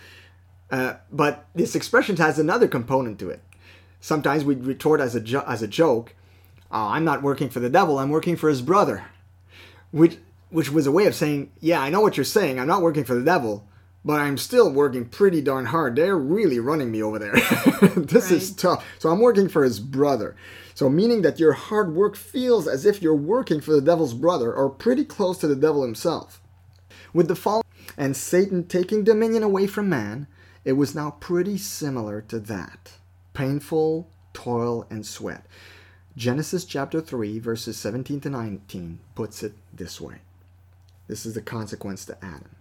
[0.74, 3.44] uh, but this expression has another component to it.
[4.02, 6.16] Sometimes we retort as a jo- as a joke,
[6.72, 8.00] oh, "I'm not working for the devil.
[8.00, 9.06] I'm working for his brother,"
[9.92, 10.18] which
[10.50, 12.60] which was a way of saying, "Yeah, I know what you're saying.
[12.60, 13.68] I'm not working for the devil."
[14.04, 15.96] But I'm still working pretty darn hard.
[15.96, 17.32] They're really running me over there.
[17.96, 18.32] this right.
[18.32, 18.84] is tough.
[19.00, 20.36] So I'm working for his brother.
[20.74, 24.52] So, meaning that your hard work feels as if you're working for the devil's brother
[24.54, 26.42] or pretty close to the devil himself.
[27.14, 27.64] With the fall
[27.96, 30.28] and Satan taking dominion away from man,
[30.66, 32.94] it was now pretty similar to that
[33.34, 35.46] painful toil and sweat.
[36.16, 40.18] Genesis chapter 3, verses 17 to 19 puts it this way.
[41.08, 42.56] This is the consequence to Adam.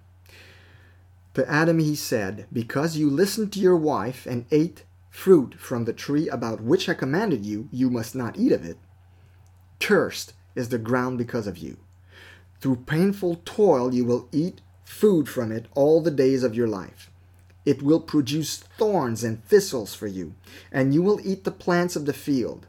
[1.34, 5.92] To Adam he said, Because you listened to your wife and ate fruit from the
[5.92, 8.78] tree about which I commanded you, you must not eat of it.
[9.80, 11.76] Cursed is the ground because of you.
[12.60, 17.10] Through painful toil you will eat food from it all the days of your life.
[17.64, 20.34] It will produce thorns and thistles for you,
[20.70, 22.66] and you will eat the plants of the field.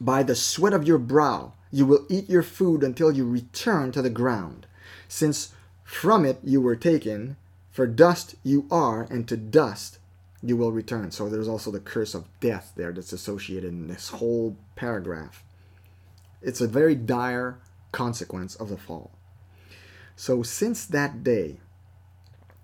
[0.00, 4.02] By the sweat of your brow you will eat your food until you return to
[4.02, 4.66] the ground,
[5.08, 5.52] since
[5.84, 7.36] from it you were taken,
[7.70, 9.98] for dust you are, and to dust
[10.42, 11.10] you will return.
[11.10, 15.42] So there's also the curse of death there that's associated in this whole paragraph.
[16.40, 17.58] It's a very dire
[17.92, 19.10] consequence of the fall.
[20.14, 21.58] So since that day,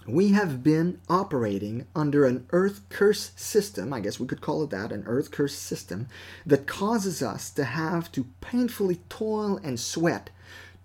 [0.07, 4.71] we have been operating under an earth curse system, I guess we could call it
[4.71, 6.09] that, an earth curse system,
[6.45, 10.31] that causes us to have to painfully toil and sweat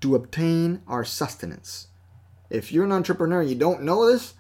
[0.02, 1.88] to obtain our sustenance.
[2.50, 4.36] If you're an entrepreneur and you don't know this,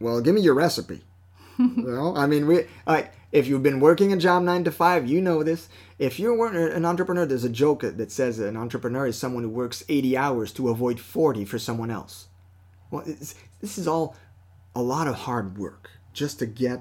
[0.00, 1.02] well, give me your recipe.
[1.58, 5.20] well, I mean, we like if you've been working a job nine to five, you
[5.20, 5.68] know this.
[5.98, 9.84] If you're an entrepreneur, there's a joke that says an entrepreneur is someone who works
[9.88, 12.28] 80 hours to avoid 40 for someone else.
[12.90, 13.04] Well,
[13.60, 14.16] this is all
[14.74, 16.80] a lot of hard work just to get,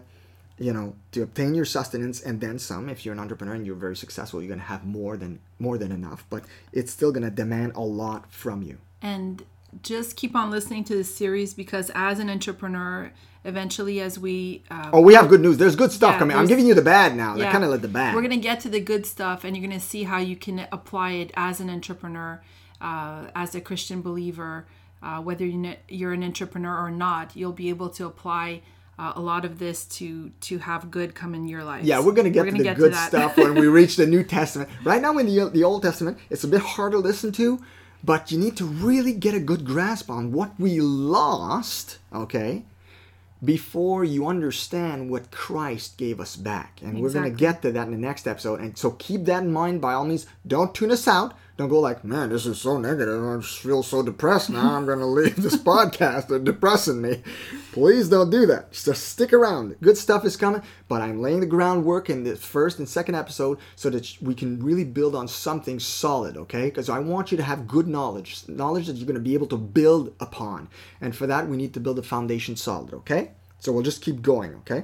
[0.58, 2.90] you know, to obtain your sustenance and then some.
[2.90, 5.78] If you're an entrepreneur and you're very successful, you're going to have more than more
[5.78, 8.78] than enough, but it's still going to demand a lot from you.
[9.02, 9.44] And
[9.84, 13.12] just keep on listening to this series because as an entrepreneur,
[13.44, 15.58] eventually as we uh, oh we have good news.
[15.58, 16.38] There's good stuff yeah, coming.
[16.38, 17.36] I'm giving you the bad now.
[17.36, 18.16] Yeah, kind of like the bad.
[18.16, 20.36] We're going to get to the good stuff and you're going to see how you
[20.36, 22.42] can apply it as an entrepreneur
[22.80, 24.68] uh, as a christian believer
[25.02, 28.62] uh, whether you're an entrepreneur or not, you'll be able to apply
[29.00, 31.84] uh, a lot of this to to have good come in your life.
[31.86, 34.08] Yeah, we're gonna get we're to the get good to stuff when we reach the
[34.08, 34.70] New Testament.
[34.84, 37.62] Right now, in the the Old Testament, it's a bit hard to listen to,
[38.04, 42.00] but you need to really get a good grasp on what we lost.
[42.12, 42.64] Okay,
[43.44, 46.80] before you understand what Christ gave us back.
[46.82, 47.02] And exactly.
[47.02, 48.60] we're going to get to that in the next episode.
[48.60, 50.26] And so keep that in mind by all means.
[50.46, 51.38] Don't tune us out.
[51.58, 53.24] Don't go like, man, this is so negative.
[53.26, 54.76] I just feel so depressed now.
[54.76, 56.28] I'm going to leave this podcast.
[56.28, 57.24] They're depressing me.
[57.72, 58.72] Please don't do that.
[58.74, 59.76] Just stick around.
[59.82, 63.58] Good stuff is coming, but I'm laying the groundwork in the first and second episode
[63.76, 66.65] so that we can really build on something solid, okay?
[66.65, 69.48] Because I want you to have good knowledge, knowledge that you're going to be able
[69.48, 70.70] to build upon.
[71.02, 73.32] And for that, we need to build a foundation solid, okay?
[73.58, 74.84] So we'll just keep going, okay?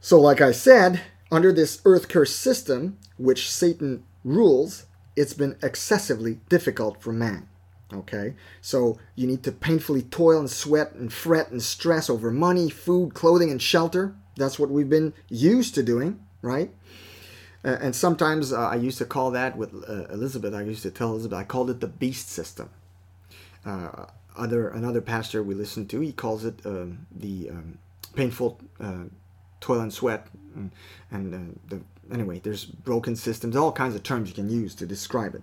[0.00, 6.40] So, like I said, under this earth curse system, which Satan rules, it's been excessively
[6.48, 7.48] difficult for man.
[7.92, 8.34] Okay?
[8.60, 13.14] So you need to painfully toil and sweat and fret and stress over money, food,
[13.14, 14.14] clothing, and shelter.
[14.36, 16.70] That's what we've been used to doing, right?
[17.64, 20.90] Uh, and sometimes uh, I used to call that with uh, Elizabeth, I used to
[20.90, 22.70] tell Elizabeth, I called it the beast system.
[23.66, 27.78] Uh, other Another pastor we listened to, he calls it um, the um,
[28.14, 29.04] painful uh,
[29.60, 30.70] toil and sweat and,
[31.10, 31.80] and uh, the
[32.12, 35.42] anyway, there's broken systems, all kinds of terms you can use to describe it.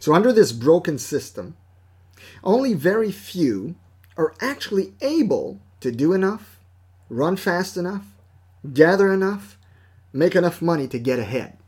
[0.00, 1.56] So, under this broken system,
[2.42, 3.76] only very few
[4.16, 6.58] are actually able to do enough,
[7.08, 8.04] run fast enough,
[8.72, 9.58] gather enough,
[10.12, 11.58] make enough money to get ahead.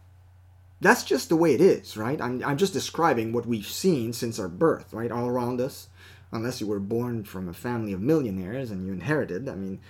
[0.81, 2.21] That's just the way it is, right?
[2.21, 5.13] I'm, I'm just describing what we've seen since our birth, right?
[5.13, 5.89] All around us.
[6.33, 9.49] Unless you were born from a family of millionaires and you inherited.
[9.49, 9.81] I mean,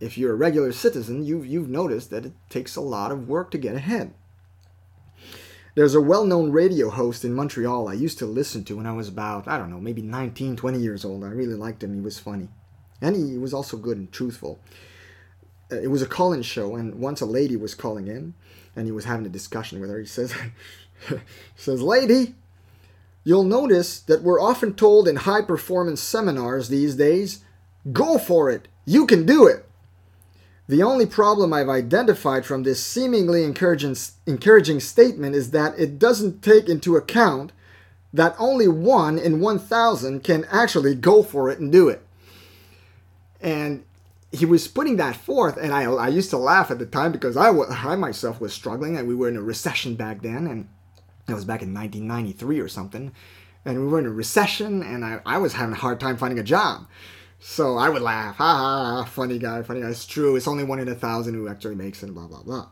[0.00, 3.50] if you're a regular citizen, you've, you've noticed that it takes a lot of work
[3.50, 4.12] to get ahead.
[5.74, 8.92] There's a well known radio host in Montreal I used to listen to when I
[8.92, 11.22] was about, I don't know, maybe 19, 20 years old.
[11.22, 11.94] I really liked him.
[11.94, 12.48] He was funny.
[13.00, 14.58] And he was also good and truthful.
[15.70, 18.34] Uh, it was a call in show, and once a lady was calling in,
[18.74, 20.00] and he was having a discussion with her.
[20.00, 20.34] He says,
[21.08, 21.16] he
[21.56, 22.34] says, Lady,
[23.22, 27.44] you'll notice that we're often told in high performance seminars these days,
[27.92, 29.69] go for it, you can do it.
[30.70, 36.42] The only problem I've identified from this seemingly encouraging, encouraging statement is that it doesn't
[36.42, 37.50] take into account
[38.12, 42.06] that only one in 1,000 can actually go for it and do it.
[43.40, 43.82] And
[44.30, 47.36] he was putting that forth, and I, I used to laugh at the time because
[47.36, 50.68] I, I myself was struggling, and we were in a recession back then, and
[51.26, 53.10] it was back in 1993 or something,
[53.64, 56.38] and we were in a recession, and I, I was having a hard time finding
[56.38, 56.86] a job.
[57.40, 59.88] So I would laugh, ha ha, funny guy, funny guy.
[59.88, 60.36] It's true.
[60.36, 62.68] It's only one in a thousand who actually makes it, blah blah blah.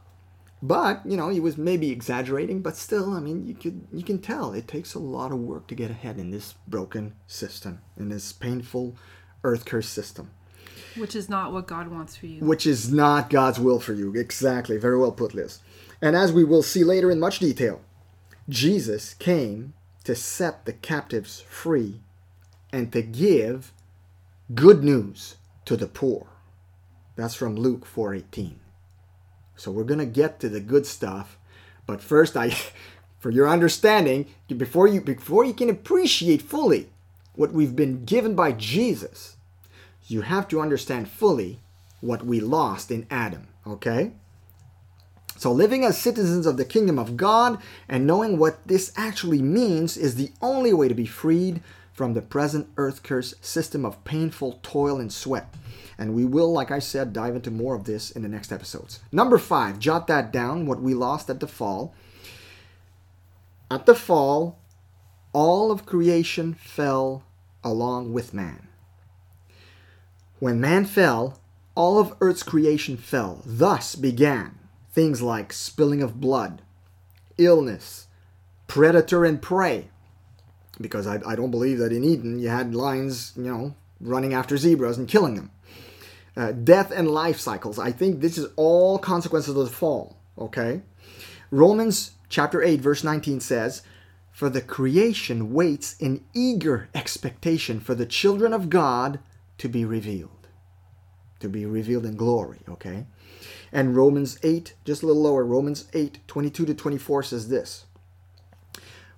[0.62, 4.18] But you know, he was maybe exaggerating, but still, I mean, you could you can
[4.18, 8.10] tell it takes a lot of work to get ahead in this broken system, in
[8.10, 8.96] this painful,
[9.42, 10.30] earth cursed system.
[10.96, 12.40] Which is not what God wants for you.
[12.44, 14.14] Which is not God's will for you.
[14.14, 14.76] Exactly.
[14.76, 15.60] Very well put, Liz.
[16.02, 17.80] And as we will see later in much detail,
[18.48, 22.00] Jesus came to set the captives free
[22.72, 23.72] and to give
[24.54, 26.26] good news to the poor.
[27.16, 28.56] That's from Luke 4:18.
[29.56, 31.36] So we're going to get to the good stuff,
[31.86, 32.54] but first I
[33.18, 36.90] for your understanding, before you before you can appreciate fully
[37.34, 39.36] what we've been given by Jesus,
[40.06, 41.60] you have to understand fully
[42.00, 44.12] what we lost in Adam, okay?
[45.36, 47.58] So, living as citizens of the kingdom of God
[47.88, 51.62] and knowing what this actually means is the only way to be freed
[51.98, 55.52] from the present earth curse system of painful toil and sweat.
[55.98, 59.00] And we will, like I said, dive into more of this in the next episodes.
[59.10, 61.92] Number five, jot that down what we lost at the fall.
[63.68, 64.60] At the fall,
[65.32, 67.24] all of creation fell
[67.64, 68.68] along with man.
[70.38, 71.40] When man fell,
[71.74, 73.42] all of earth's creation fell.
[73.44, 74.56] Thus began
[74.92, 76.62] things like spilling of blood,
[77.38, 78.06] illness,
[78.68, 79.90] predator and prey,
[80.80, 84.56] because I, I don't believe that in Eden you had lions, you know, running after
[84.56, 85.50] zebras and killing them.
[86.36, 87.78] Uh, death and life cycles.
[87.78, 90.16] I think this is all consequences of the fall.
[90.38, 90.82] Okay?
[91.50, 93.82] Romans chapter 8, verse 19 says,
[94.30, 99.18] For the creation waits in eager expectation for the children of God
[99.58, 100.46] to be revealed.
[101.40, 102.60] To be revealed in glory.
[102.68, 103.06] Okay?
[103.72, 107.84] And Romans 8, just a little lower, Romans 8, 22 to 24 says this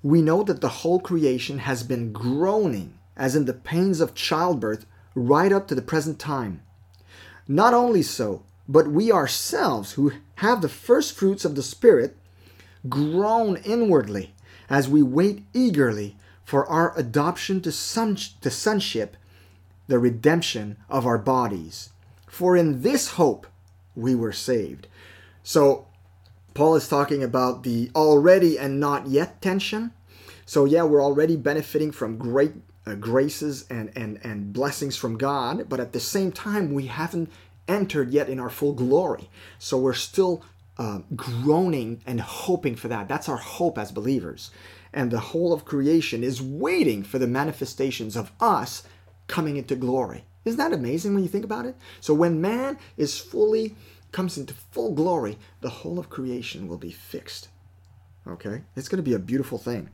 [0.03, 4.87] we know that the whole creation has been groaning, as in the pains of childbirth,
[5.15, 6.63] right up to the present time.
[7.47, 12.17] Not only so, but we ourselves, who have the first fruits of the Spirit,
[12.89, 14.33] groan inwardly
[14.69, 19.17] as we wait eagerly for our adoption to, son- to sonship,
[19.89, 21.91] the redemption of our bodies.
[22.29, 23.47] For in this hope
[23.97, 24.87] we were saved.
[25.43, 25.87] So,
[26.55, 29.93] Paul is talking about the already and not yet tension.
[30.47, 32.53] So, yeah, we're already benefiting from great
[32.87, 37.31] uh, graces and, and, and blessings from God, but at the same time, we haven't
[37.69, 39.31] entered yet in our full glory.
[39.59, 40.43] So, we're still
[40.77, 43.07] uh, groaning and hoping for that.
[43.07, 44.51] That's our hope as believers.
[44.93, 48.83] And the whole of creation is waiting for the manifestations of us
[49.29, 50.25] coming into glory.
[50.45, 51.77] Isn't that amazing when you think about it?
[52.01, 53.77] So, when man is fully
[54.13, 57.49] comes into full glory, the whole of creation will be fixed.
[58.27, 58.63] Okay?
[58.77, 59.91] It's going to be a beautiful thing.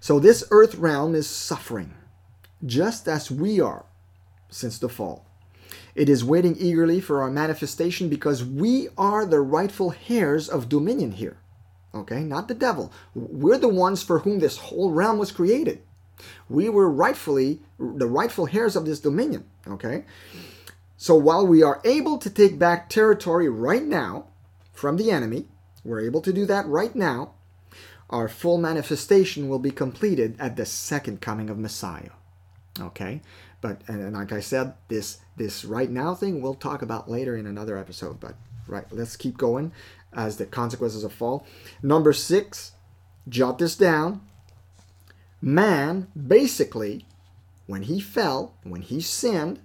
[0.00, 1.94] So, this earth realm is suffering,
[2.64, 3.84] just as we are
[4.48, 5.26] since the fall.
[5.94, 11.12] It is waiting eagerly for our manifestation because we are the rightful heirs of dominion
[11.12, 11.38] here.
[11.94, 12.22] Okay?
[12.22, 12.92] Not the devil.
[13.14, 15.82] We're the ones for whom this whole realm was created.
[16.48, 19.44] We were rightfully the rightful heirs of this dominion.
[19.66, 20.04] Okay?
[20.96, 24.28] So while we are able to take back territory right now
[24.72, 25.46] from the enemy,
[25.84, 27.34] we're able to do that right now,
[28.08, 32.10] our full manifestation will be completed at the second coming of Messiah.
[32.80, 33.20] Okay?
[33.60, 37.46] But and, like I said, this this right now thing we'll talk about later in
[37.46, 38.20] another episode.
[38.20, 38.34] But
[38.66, 39.72] right, let's keep going
[40.12, 41.46] as the consequences of fall.
[41.82, 42.72] Number six,
[43.28, 44.20] jot this down.
[45.42, 47.06] Man basically,
[47.66, 49.60] when he fell, when he sinned,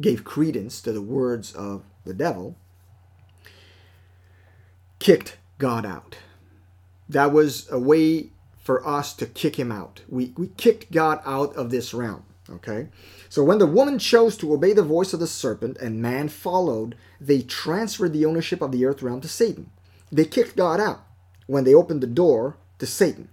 [0.00, 2.56] gave credence to the words of the devil,
[4.98, 6.16] kicked God out.
[7.08, 10.02] That was a way for us to kick him out.
[10.08, 12.24] We, we kicked God out of this realm.
[12.50, 12.88] Okay?
[13.28, 16.94] So when the woman chose to obey the voice of the serpent and man followed,
[17.20, 19.70] they transferred the ownership of the earth realm to Satan.
[20.10, 21.00] They kicked God out
[21.46, 23.28] when they opened the door to Satan.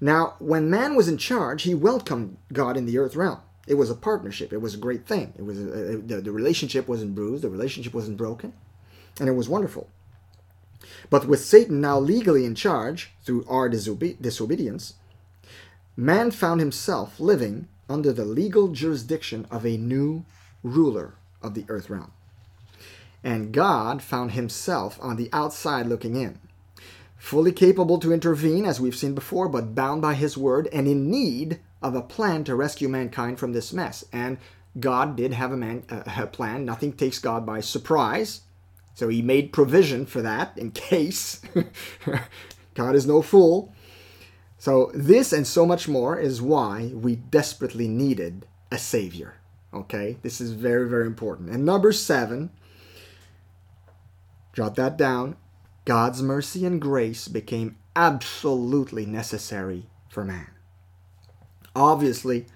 [0.00, 3.40] Now, when man was in charge, he welcomed God in the earth realm.
[3.66, 4.52] It was a partnership.
[4.52, 5.34] It was a great thing.
[5.38, 7.42] It was a, a, the, the relationship wasn't bruised.
[7.42, 8.52] The relationship wasn't broken,
[9.18, 9.88] and it was wonderful.
[11.10, 14.94] But with Satan now legally in charge through our disobe- disobedience,
[15.96, 20.24] man found himself living under the legal jurisdiction of a new
[20.62, 22.12] ruler of the earth realm.
[23.22, 26.38] And God found himself on the outside looking in,
[27.18, 31.10] fully capable to intervene, as we've seen before, but bound by his word and in
[31.10, 34.04] need of a plan to rescue mankind from this mess.
[34.12, 34.38] And
[34.78, 36.64] God did have a, man, uh, a plan.
[36.64, 38.42] Nothing takes God by surprise.
[38.94, 41.40] So he made provision for that in case.
[42.74, 43.74] God is no fool.
[44.58, 49.36] So, this and so much more is why we desperately needed a Savior.
[49.72, 50.18] Okay?
[50.20, 51.48] This is very, very important.
[51.48, 52.50] And number seven,
[54.52, 55.36] jot that down
[55.86, 60.48] God's mercy and grace became absolutely necessary for man.
[61.74, 62.46] Obviously,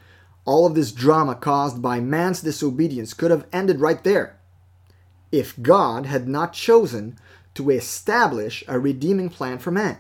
[0.45, 4.39] all of this drama caused by man's disobedience could have ended right there
[5.33, 7.19] if God had not chosen
[7.55, 9.99] to establish a redeeming plan for man.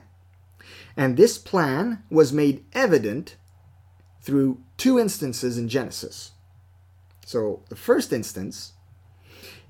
[0.97, 3.37] And this plan was made evident
[4.21, 6.33] through two instances in Genesis.
[7.27, 8.75] So, the first instance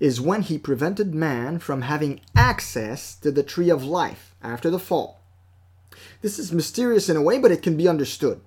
[0.00, 4.78] is when he prevented man from having access to the tree of life after the
[4.78, 5.22] fall.
[6.20, 8.40] This is mysterious in a way, but it can be understood.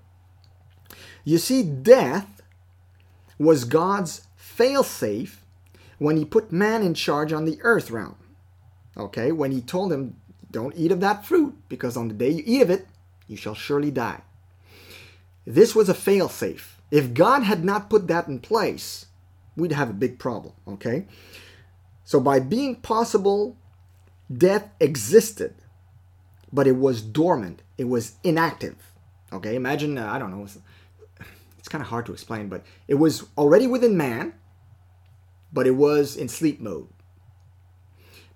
[1.28, 2.42] You see, death
[3.38, 5.36] was God's failsafe
[5.98, 8.16] when he put man in charge on the earth realm.
[8.96, 10.16] Okay, when he told him,
[10.50, 12.88] don't eat of that fruit, because on the day you eat of it,
[13.28, 14.22] you shall surely die.
[15.46, 16.78] This was a failsafe.
[16.92, 19.08] If God had not put that in place,
[19.58, 21.08] we'd have a big problem, okay?
[22.06, 23.58] So by being possible,
[24.32, 25.56] death existed,
[26.54, 28.78] but it was dormant, it was inactive.
[29.34, 30.48] Okay, imagine, uh, I don't know,
[31.68, 34.34] it's, kind of hard to explain, but it was already within man,
[35.52, 36.88] but it was in sleep mode.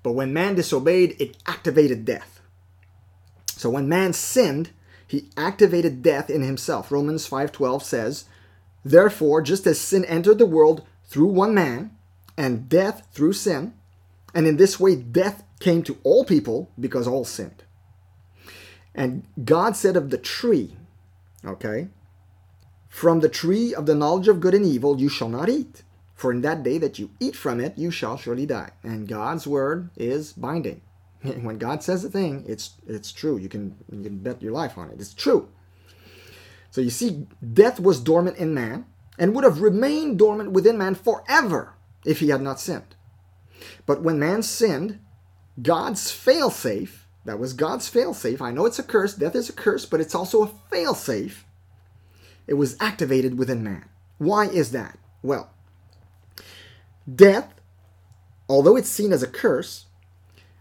[0.04, 2.42] But when man disobeyed, it activated death.
[3.48, 4.72] So when man sinned,
[5.08, 6.92] he activated death in himself.
[6.92, 8.26] Romans 5:12 says,
[8.84, 11.92] "Therefore, just as sin entered the world through one man,
[12.36, 13.74] and death through sin,
[14.34, 17.64] and in this way death came to all people because all sinned."
[18.94, 20.76] And God said of the tree,
[21.46, 21.88] okay,
[22.92, 25.82] from the tree of the knowledge of good and evil you shall not eat.
[26.14, 28.72] For in that day that you eat from it, you shall surely die.
[28.84, 30.82] And God's word is binding.
[31.24, 33.38] When God says a thing, it's it's true.
[33.38, 35.00] You can you can bet your life on it.
[35.00, 35.48] It's true.
[36.70, 38.86] So you see, death was dormant in man
[39.18, 41.74] and would have remained dormant within man forever
[42.06, 42.96] if he had not sinned.
[43.86, 45.00] But when man sinned,
[45.62, 48.42] God's failsafe, that was God's failsafe.
[48.42, 51.46] I know it's a curse, death is a curse, but it's also a failsafe.
[52.52, 53.86] It was activated within man.
[54.18, 55.00] Why is that?
[55.24, 55.52] Well,
[57.08, 57.54] Death,
[58.50, 59.86] although it's seen as a curse,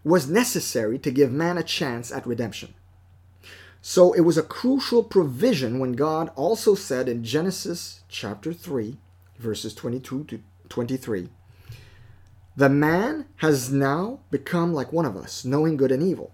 [0.01, 2.75] was necessary to give man a chance at redemption.
[3.81, 8.97] So it was a crucial provision when God also said in Genesis chapter 3,
[9.37, 10.39] verses 22 to
[10.69, 11.27] 23,
[12.55, 16.31] The man has now become like one of us, knowing good and evil.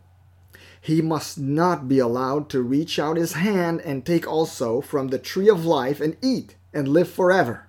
[0.82, 5.20] He must not be allowed to reach out his hand and take also from the
[5.20, 7.68] tree of life and eat and live forever.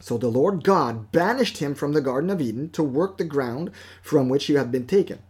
[0.00, 3.70] So the Lord God banished him from the Garden of Eden to work the ground
[4.02, 5.20] from which he had been taken.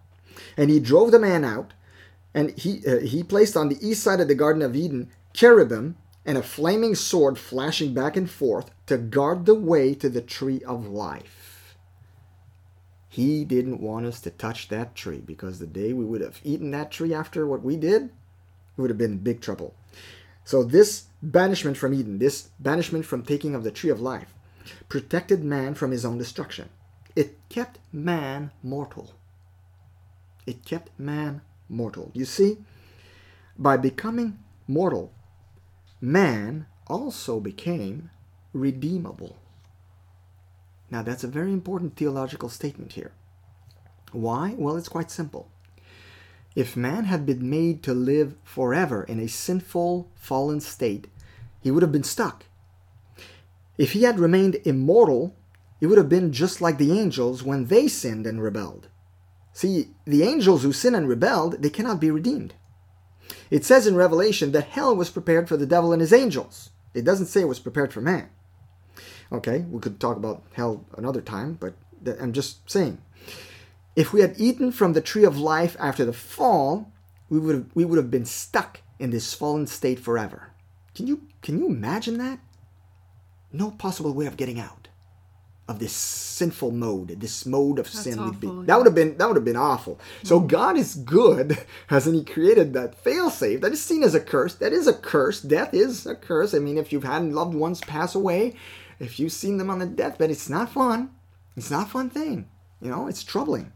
[0.56, 1.72] And he drove the man out,
[2.34, 5.96] and he, uh, he placed on the east side of the Garden of Eden cherubim
[6.26, 10.60] and a flaming sword flashing back and forth to guard the way to the tree
[10.66, 11.43] of life.
[13.14, 16.72] He didn't want us to touch that tree because the day we would have eaten
[16.72, 18.10] that tree after what we did,
[18.76, 19.72] we would have been in big trouble.
[20.42, 24.34] So, this banishment from Eden, this banishment from taking of the tree of life,
[24.88, 26.70] protected man from his own destruction.
[27.14, 29.12] It kept man mortal.
[30.44, 32.10] It kept man mortal.
[32.14, 32.58] You see,
[33.56, 35.12] by becoming mortal,
[36.00, 38.10] man also became
[38.52, 39.36] redeemable.
[40.94, 43.10] Now, that's a very important theological statement here.
[44.12, 44.54] Why?
[44.56, 45.50] Well, it's quite simple.
[46.54, 51.08] If man had been made to live forever in a sinful, fallen state,
[51.60, 52.44] he would have been stuck
[53.76, 55.34] if he had remained immortal
[55.80, 58.86] he would have been just like the angels when they sinned and rebelled.
[59.52, 62.54] See, the angels who sin and rebelled, they cannot be redeemed.
[63.50, 66.70] It says in Revelation that hell was prepared for the devil and his angels.
[66.94, 68.28] It doesn't say it was prepared for man.
[69.32, 71.74] Okay, we could talk about hell another time, but
[72.20, 72.98] I'm just saying.
[73.96, 76.92] If we had eaten from the tree of life after the fall,
[77.28, 80.50] we would have, we would have been stuck in this fallen state forever.
[80.94, 82.38] Can you can you imagine that?
[83.52, 84.88] No possible way of getting out
[85.66, 88.30] of this sinful mode, this mode of That's sin.
[88.32, 89.98] be- That would have been that would have been awful.
[90.22, 90.46] So mm.
[90.46, 94.54] God is good, hasn't He created that failsafe that is seen as a curse?
[94.56, 95.40] That is a curse.
[95.40, 96.54] Death is a curse.
[96.54, 98.54] I mean, if you've had loved ones pass away,
[98.98, 101.10] if you've seen them on the deathbed, it's not fun.
[101.56, 102.48] It's not a fun thing.
[102.80, 103.72] You know, it's troubling.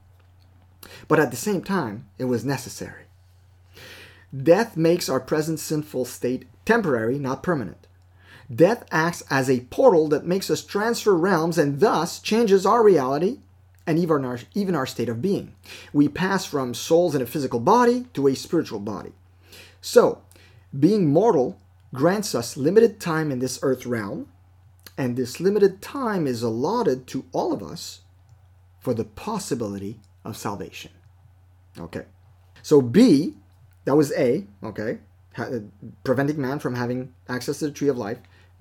[1.06, 3.04] But at the same time, it was necessary.
[4.36, 7.86] Death makes our present sinful state temporary, not permanent.
[8.54, 13.38] Death acts as a portal that makes us transfer realms and thus changes our reality
[13.86, 15.54] and even our, even our state of being.
[15.92, 19.12] We pass from souls in a physical body to a spiritual body.
[19.80, 20.22] So,
[20.78, 21.58] being mortal
[21.94, 24.28] grants us limited time in this earth realm,
[24.98, 28.00] and this limited time is allotted to all of us
[28.80, 30.90] for the possibility of salvation.
[31.78, 32.04] Okay.
[32.62, 33.36] So B,
[33.84, 34.98] that was A, okay,
[35.34, 35.60] ha- uh,
[36.02, 38.18] preventing man from having access to the tree of life.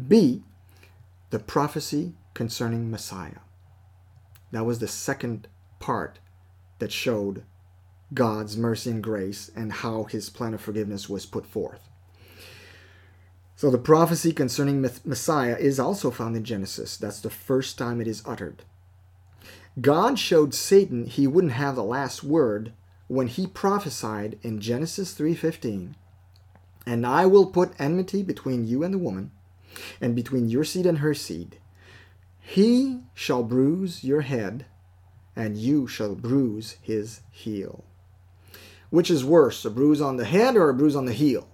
[0.08, 0.44] B,
[1.32, 3.40] the prophecy concerning Messiah.
[4.52, 5.48] That was the second
[5.80, 6.20] part
[6.78, 7.44] that showed
[8.14, 11.90] God's mercy and grace and how his plan of forgiveness was put forth.
[13.58, 16.96] So the prophecy concerning Messiah is also found in Genesis.
[16.96, 18.62] That's the first time it is uttered.
[19.82, 22.74] God showed Satan he wouldn't have the last word
[23.08, 25.96] when he prophesied in Genesis 3:15,
[26.86, 29.32] "And I will put enmity between you and the woman,
[30.00, 31.58] and between your seed and her seed.
[32.40, 34.68] He shall bruise your head,
[35.36, 37.84] and you shall bruise his heel."
[38.92, 41.48] Which is worse, a bruise on the head or a bruise on the heel?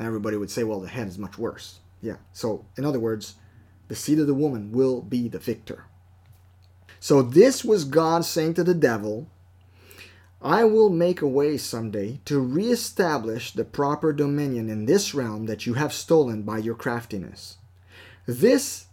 [0.00, 1.80] Everybody would say, well, the head is much worse.
[2.00, 2.16] Yeah.
[2.32, 3.34] So, in other words,
[3.88, 5.84] the seed of the woman will be the victor.
[6.98, 9.28] So, this was God saying to the devil,
[10.42, 15.66] I will make a way someday to reestablish the proper dominion in this realm that
[15.66, 17.58] you have stolen by your craftiness.
[18.26, 18.86] This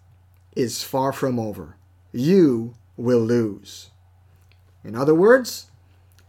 [0.55, 1.78] is far from over.
[2.12, 3.91] You will lose.
[4.84, 5.68] In other words,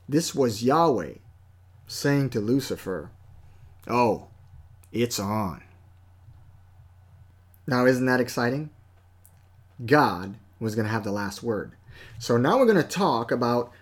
[0.08, 1.14] this was Yahweh
[1.86, 3.10] saying to Lucifer,
[3.88, 4.28] Oh,
[4.92, 5.62] it's on.
[7.66, 8.70] Now, isn't that exciting?
[9.84, 11.72] God was going to have the last word.
[12.18, 13.72] So now we're going to talk about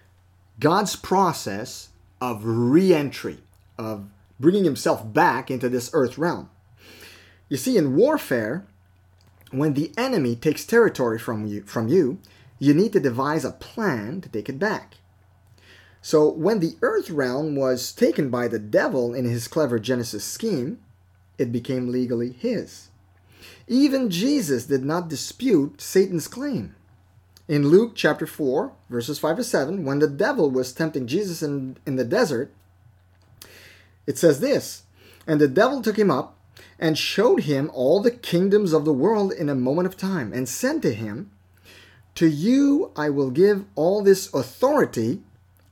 [0.59, 1.91] God's process
[2.21, 3.39] of re entry,
[3.79, 4.09] of
[4.41, 6.51] bringing himself back into this earth realm.
[7.49, 8.67] You see, in warfare,
[9.51, 12.19] when the enemy takes territory from you, from you,
[12.59, 14.97] you need to devise a plan to take it back.
[16.01, 20.79] So when the earth realm was taken by the devil in his clever Genesis scheme,
[21.39, 22.89] it became legally his.
[23.69, 26.75] Even Jesus did not dispute Satan's claim.
[27.49, 31.77] In Luke chapter 4, verses 5 to 7, when the devil was tempting Jesus in,
[31.87, 32.53] in the desert,
[34.07, 34.85] it says this
[35.27, 36.37] And the devil took him up
[36.79, 40.49] and showed him all the kingdoms of the world in a moment of time, and
[40.49, 41.31] said to him,
[42.17, 45.23] To you I will give all this authority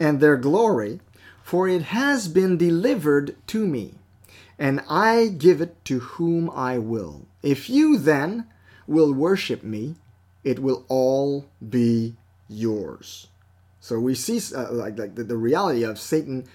[0.01, 1.01] and their glory,
[1.43, 3.95] for it has been delivered to me,
[4.59, 7.27] and I give it to whom I will.
[7.43, 8.47] If you then
[8.87, 9.97] will worship me,
[10.43, 12.17] it will all be
[12.49, 13.29] yours.
[13.81, 16.47] So we see uh, like, like the, the reality of Satan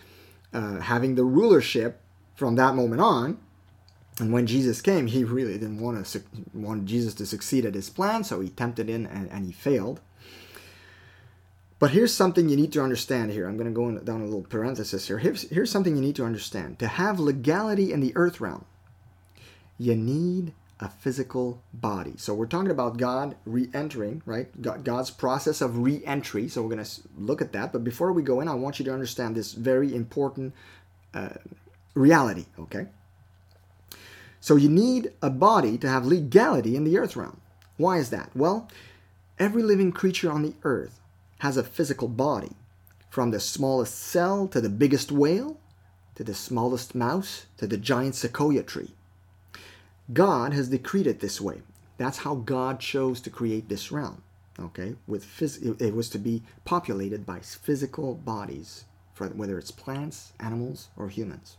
[0.54, 2.02] uh, having the rulership
[2.36, 3.38] from that moment on.
[4.20, 6.22] And when Jesus came, he really didn't want to
[6.54, 10.02] want Jesus to succeed at his plan, so he tempted him and, and he failed.
[11.80, 13.48] But here's something you need to understand here.
[13.48, 15.18] I'm going to go in, down a little parenthesis here.
[15.18, 16.78] Here's, here's something you need to understand.
[16.80, 18.66] To have legality in the earth realm,
[19.78, 22.14] you need a physical body.
[22.18, 24.50] So we're talking about God re-entering, right?
[24.62, 26.50] God's process of re-entry.
[26.50, 27.72] So we're going to look at that.
[27.72, 30.54] But before we go in, I want you to understand this very important
[31.14, 31.30] uh,
[31.96, 32.88] reality, okay?
[34.42, 37.40] So you need a body to have legality in the earth realm.
[37.78, 38.32] Why is that?
[38.36, 38.70] Well,
[39.38, 40.99] every living creature on the earth
[41.40, 42.52] has a physical body,
[43.10, 45.60] from the smallest cell to the biggest whale,
[46.16, 48.94] to the smallest mouse, to the giant sequoia tree.
[50.14, 51.62] God has decreed it this way.
[51.98, 54.24] That's how God chose to create this realm.
[54.60, 58.86] Okay, with phys- it was to be populated by physical bodies,
[59.18, 61.58] whether it's plants, animals, or humans.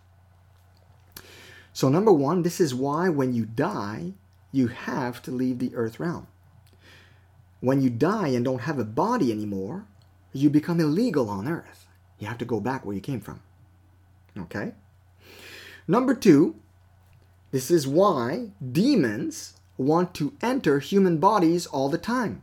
[1.73, 4.13] So number one, this is why when you die,
[4.53, 6.27] you have to leave the earth realm.
[7.61, 9.87] When you die and don't have a body anymore,
[10.33, 11.87] you become illegal on earth.
[12.19, 13.41] You have to go back where you came from.
[14.37, 14.73] Okay?
[15.87, 16.57] Number two,
[17.51, 22.43] this is why demons want to enter human bodies all the time.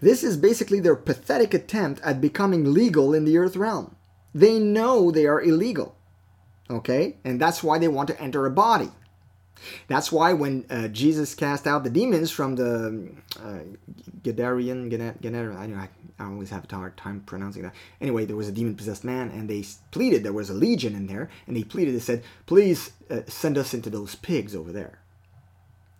[0.00, 3.96] This is basically their pathetic attempt at becoming legal in the earth realm.
[4.34, 5.96] They know they are illegal.
[6.68, 7.16] Okay?
[7.24, 8.90] And that's why they want to enter a body.
[9.88, 13.10] That's why when uh, Jesus cast out the demons from the
[13.42, 13.60] uh,
[14.22, 15.88] Gadarian, Gadar, I, know, I,
[16.18, 17.74] I always have a hard time pronouncing that.
[18.00, 20.22] Anyway, there was a demon possessed man, and they pleaded.
[20.22, 21.94] There was a legion in there, and they pleaded.
[21.94, 24.98] They said, "Please uh, send us into those pigs over there."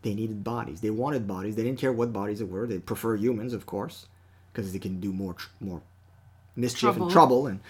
[0.03, 0.83] They needed bodies.
[0.83, 1.57] They wanted bodies.
[1.57, 2.67] They didn't care what bodies it were.
[2.67, 4.07] They prefer humans, of course,
[4.53, 5.81] because they can do more tr- more
[6.57, 7.03] mischief trouble.
[7.03, 7.47] and trouble.
[7.47, 7.61] And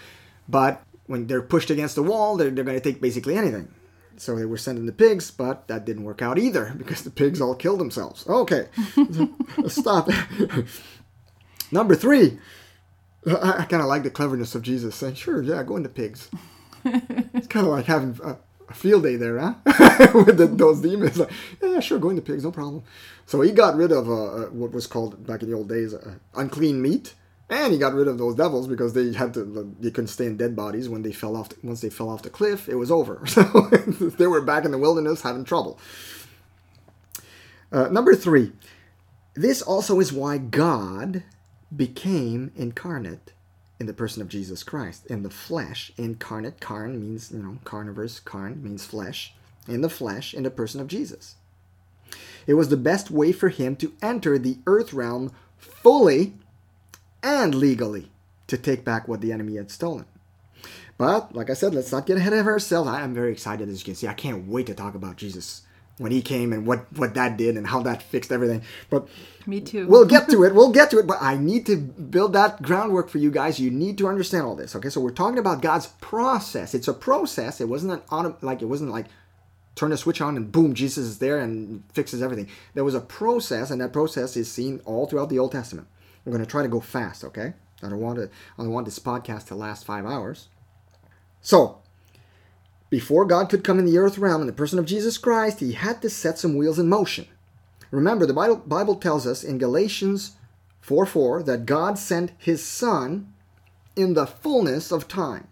[0.47, 3.73] but when they're pushed against the wall, they're, they're going to take basically anything.
[4.17, 7.41] So they were sending the pigs, but that didn't work out either because the pigs
[7.41, 8.27] all killed themselves.
[8.27, 8.67] Okay,
[9.67, 10.09] stop.
[11.71, 12.39] Number three,
[13.27, 16.29] I, I kind of like the cleverness of Jesus saying, "Sure, yeah, go into pigs."
[16.85, 18.37] it's kind of like having a,
[18.69, 19.55] a, field day there, huh?
[20.13, 22.83] With the, those demons, like, yeah, sure, go into pigs, no problem.
[23.25, 25.95] So he got rid of uh, uh what was called back in the old days
[25.95, 27.15] uh, unclean meat
[27.49, 30.37] and he got rid of those devils because they had to they couldn't stay in
[30.37, 33.21] dead bodies when they fell off once they fell off the cliff it was over.
[33.27, 33.43] So
[34.17, 35.79] they were back in the wilderness having trouble.
[37.71, 38.53] Uh, number three
[39.35, 41.23] this also is why god
[41.75, 43.33] became incarnate
[43.79, 45.05] in the person of jesus christ.
[45.07, 49.33] In the flesh incarnate carn means you know carnivorous carn means flesh.
[49.67, 51.35] In the flesh in the person of jesus.
[52.47, 56.33] It was the best way for him to enter the earth realm fully
[57.25, 58.11] and legally
[58.47, 60.05] to take back what the enemy had stolen.
[60.97, 62.87] But like I said, let's not get ahead of ourselves.
[62.87, 64.07] I am very excited, as you can see.
[64.07, 65.63] I can't wait to talk about Jesus
[65.97, 68.61] when he came and what what that did and how that fixed everything.
[68.89, 69.07] But
[69.45, 69.87] me too.
[69.87, 70.53] we'll get to it.
[70.53, 71.07] We'll get to it.
[71.07, 73.59] But I need to build that groundwork for you guys.
[73.59, 74.75] You need to understand all this.
[74.75, 76.73] Okay, so we're talking about God's process.
[76.73, 77.59] It's a process.
[77.59, 79.07] It wasn't an auto like it wasn't like
[79.75, 82.47] turn the switch on and boom, Jesus is there and fixes everything.
[82.73, 85.87] There was a process, and that process is seen all throughout the Old Testament.
[86.25, 87.53] I'm going to try to go fast, okay?
[87.83, 88.29] I don't want to.
[88.57, 90.47] I don't want this podcast to last five hours.
[91.41, 91.79] So,
[92.89, 95.73] before God could come in the earth realm in the person of Jesus Christ, He
[95.73, 97.27] had to set some wheels in motion.
[97.91, 100.31] Remember, the Bible, Bible tells us in Galatians
[100.81, 103.31] 4 4 that God sent His Son
[103.95, 105.47] in the fullness of time.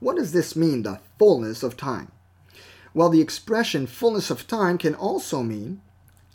[0.00, 2.10] What does this mean, the fullness of time?
[2.94, 5.80] Well, the expression fullness of time can also mean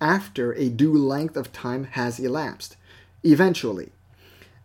[0.01, 2.75] after a due length of time has elapsed
[3.23, 3.91] eventually.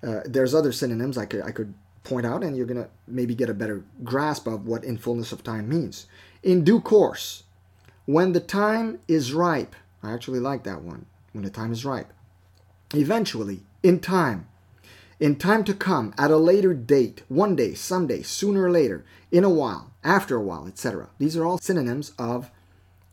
[0.03, 3.35] Uh, there's other synonyms I could, I could point out, and you're going to maybe
[3.35, 6.07] get a better grasp of what in fullness of time means.
[6.43, 7.45] In due course,
[8.05, 12.13] when the time is ripe, I actually like that one, when the time is ripe.
[12.95, 14.47] Eventually, in time,
[15.19, 19.43] in time to come, at a later date, one day, someday, sooner or later, in
[19.43, 21.09] a while, after a while, etc.
[21.19, 22.51] These are all synonyms of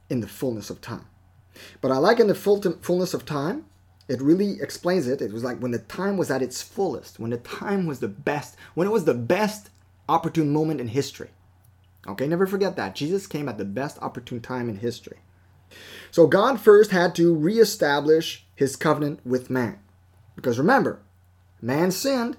[0.09, 1.05] in the fullness of time.
[1.79, 3.65] But I like in the full fullness of time
[4.11, 5.21] it really explains it.
[5.21, 8.09] It was like when the time was at its fullest, when the time was the
[8.09, 9.69] best, when it was the best
[10.09, 11.29] opportune moment in history.
[12.05, 12.93] Okay, never forget that.
[12.93, 15.19] Jesus came at the best opportune time in history.
[16.11, 19.79] So God first had to reestablish his covenant with man.
[20.35, 20.99] Because remember,
[21.61, 22.35] man sinned.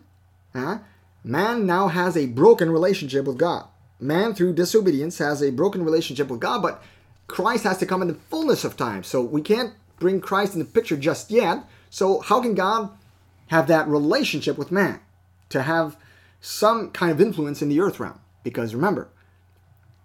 [0.53, 0.81] Huh?
[1.25, 3.65] Man now has a broken relationship with God.
[3.99, 6.83] Man, through disobedience, has a broken relationship with God, but
[7.29, 9.03] Christ has to come in the fullness of time.
[9.05, 9.73] So we can't
[10.03, 11.65] bring Christ in the picture just yet.
[11.89, 12.91] So, how can God
[13.47, 15.01] have that relationship with man
[15.49, 15.97] to have
[16.41, 18.21] some kind of influence in the earth realm?
[18.43, 19.09] Because remember,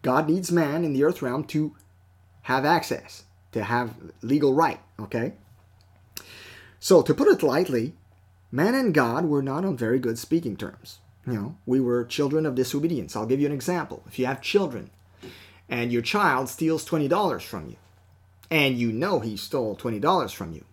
[0.04, 1.76] God needs man in the earth realm to
[2.44, 5.34] have access, to have legal right, okay?
[6.80, 7.94] So, to put it lightly,
[8.52, 11.00] man and God were not on very good speaking terms.
[11.26, 13.16] You know, we were children of disobedience.
[13.16, 14.04] I'll give you an example.
[14.08, 14.92] If you have children
[15.68, 17.76] and your child steals $20 from you,
[18.50, 20.66] and you know he stole $20 from you.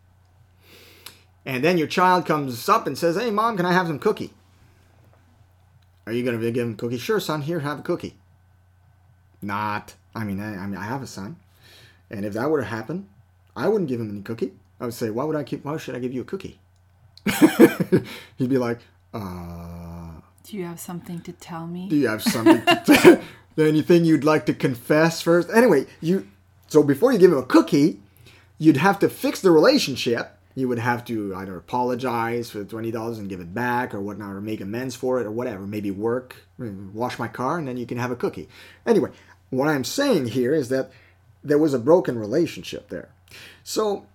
[1.47, 4.33] And then your child comes up and says, Hey, mom, can I have some cookie?
[6.07, 6.99] Are you going to give him cookie?
[6.99, 8.17] Sure, son, here, have a cookie.
[9.43, 9.95] Not.
[10.15, 11.37] I mean, I, I mean, I have a son.
[12.11, 13.09] And if that were to happen,
[13.57, 14.53] I wouldn't give him any cookie.
[14.81, 16.61] I would say, Why would I keep, why should I give you a cookie?
[18.37, 18.81] He'd be like,
[19.13, 20.13] uh.
[20.45, 21.89] Do you have something to tell me?
[21.89, 23.21] Do you have something to tell
[23.67, 25.49] Anything you'd like to confess first?
[25.55, 26.27] Anyway, you
[26.75, 28.01] so before you give him a cookie,
[28.59, 30.37] you'd have to fix the relationship.
[30.57, 34.01] You would have to either apologize for the twenty dollars and give it back, or
[34.01, 35.69] whatnot, or make amends for it, or whatever.
[35.69, 38.49] Maybe work, wash my car, and then you can have a cookie.
[38.85, 39.11] Anyway,
[39.51, 40.91] what I'm saying here is that
[41.45, 43.11] there was a broken relationship there.
[43.63, 44.07] So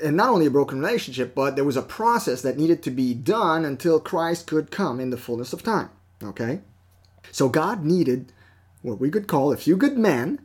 [0.00, 3.14] and not only a broken relationship, but there was a process that needed to be
[3.14, 5.90] done until Christ could come in the fullness of time.
[6.22, 6.60] Okay?
[7.32, 8.32] So God needed
[8.82, 10.38] what we could call a few good men,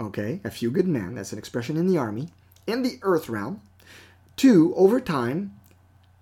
[0.00, 2.28] okay, a few good men, that's an expression in the army,
[2.66, 3.60] in the earth realm,
[4.36, 5.54] to, over time,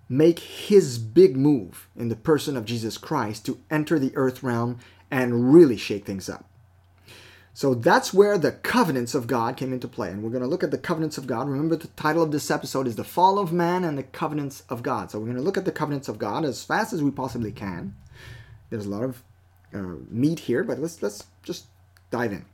[0.09, 4.79] make his big move in the person of Jesus Christ to enter the earth realm
[5.09, 6.45] and really shake things up.
[7.53, 10.09] So that's where the covenants of God came into play.
[10.09, 11.49] And we're going to look at the covenants of God.
[11.49, 14.81] Remember, the title of this episode is The Fall of Man and the Covenants of
[14.81, 15.11] God.
[15.11, 17.51] So we're going to look at the covenants of God as fast as we possibly
[17.51, 17.95] can.
[18.69, 19.23] There's a lot of
[19.73, 21.65] uh, meat here, but let's, let's just
[22.11, 22.45] dive in.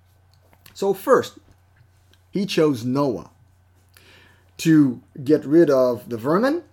[0.76, 1.40] So, first,
[2.32, 3.32] he chose Noah
[4.58, 6.64] to get rid of the vermin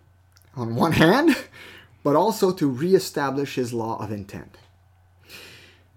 [0.57, 1.36] on one hand,
[2.03, 4.59] but also to reestablish his law of intent.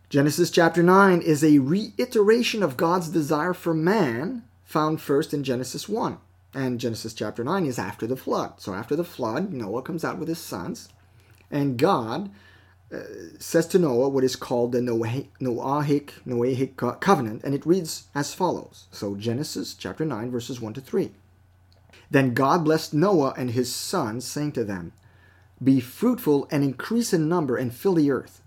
[0.10, 5.90] Genesis chapter 9 is a reiteration of God's desire for man, found first in Genesis
[5.90, 6.20] 1.
[6.54, 8.62] And Genesis chapter 9 is after the flood.
[8.62, 10.90] So after the flood, Noah comes out with his sons,
[11.50, 12.30] and God
[12.94, 13.00] uh,
[13.40, 18.86] says to Noah what is called the Noahic, Noahic, covenant, and it reads as follows.
[18.92, 21.12] So Genesis chapter 9, verses 1 to 3.
[22.12, 24.94] Then God blessed Noah and his sons, saying to them,
[25.64, 28.42] Be fruitful and increase in number and fill the earth.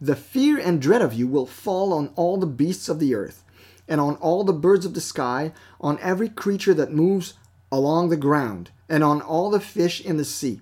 [0.00, 3.42] The fear and dread of you will fall on all the beasts of the earth,
[3.88, 7.34] and on all the birds of the sky, on every creature that moves
[7.72, 10.60] along the ground, and on all the fish in the sea.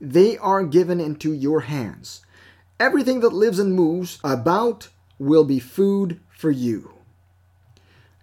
[0.00, 2.22] They are given into your hands.
[2.80, 6.94] Everything that lives and moves about will be food for you.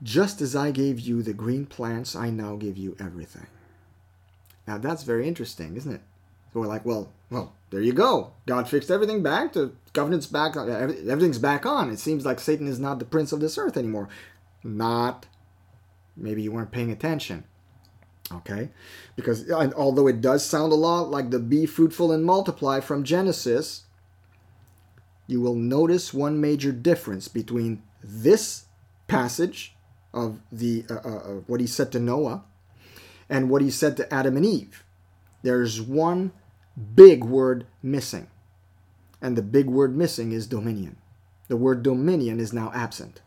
[0.01, 3.45] Just as I gave you the green plants, I now give you everything.
[4.67, 6.01] Now that's very interesting, isn't it?
[6.51, 8.31] So we're like, well, well, there you go.
[8.47, 9.53] God fixed everything back.
[9.53, 10.57] The covenant's back.
[10.57, 11.91] Uh, everything's back on.
[11.91, 14.09] It seems like Satan is not the prince of this earth anymore.
[14.63, 15.27] Not.
[16.15, 17.43] Maybe you weren't paying attention.
[18.31, 18.69] Okay?
[19.15, 23.83] Because although it does sound a lot like the be fruitful and multiply from Genesis,
[25.27, 28.65] you will notice one major difference between this
[29.07, 29.75] passage
[30.13, 32.43] of the uh, uh, uh what he said to Noah
[33.29, 34.83] and what he said to Adam and Eve.
[35.43, 36.31] There's one
[36.95, 38.27] big word missing.
[39.21, 40.97] And the big word missing is dominion.
[41.47, 43.21] The word dominion is now absent.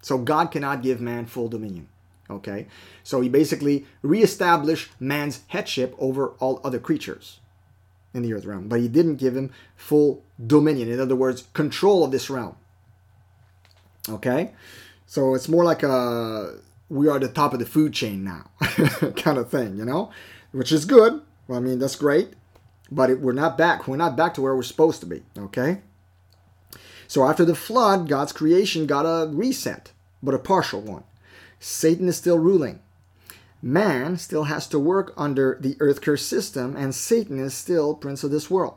[0.00, 1.88] So God cannot give man full dominion.
[2.30, 2.66] Okay?
[3.04, 7.40] So he basically reestablished man's headship over all other creatures
[8.14, 10.90] in the earth realm, but he didn't give him full dominion.
[10.90, 12.56] In other words, control of this realm.
[14.08, 14.52] Okay?
[15.06, 16.56] So it's more like a
[16.88, 18.50] we are the top of the food chain now
[19.16, 20.10] kind of thing, you know?
[20.52, 21.22] Which is good.
[21.48, 22.34] Well, I mean, that's great
[22.92, 23.88] but it, we're not back.
[23.88, 25.22] We're not back to where we're supposed to be.
[25.36, 25.80] Okay?
[27.08, 29.92] So after the flood, God's creation got a reset,
[30.22, 31.04] but a partial one.
[31.58, 32.80] Satan is still ruling.
[33.64, 38.24] Man still has to work under the earth curse system, and Satan is still prince
[38.24, 38.74] of this world.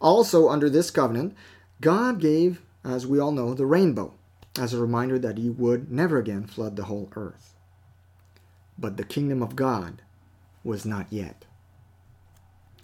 [0.00, 1.34] Also, under this covenant,
[1.80, 4.14] God gave, as we all know, the rainbow
[4.58, 7.54] as a reminder that he would never again flood the whole earth.
[8.78, 10.02] But the kingdom of God
[10.62, 11.44] was not yet.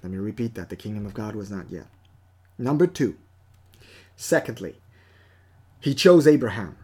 [0.02, 1.86] Let me repeat that the kingdom of God was not yet.
[2.56, 3.16] Number two,
[4.16, 4.80] secondly,
[5.80, 6.76] he chose Abraham.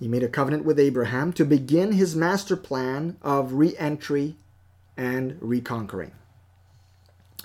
[0.00, 4.36] He made a covenant with Abraham to begin his master plan of re entry
[4.96, 6.12] and reconquering.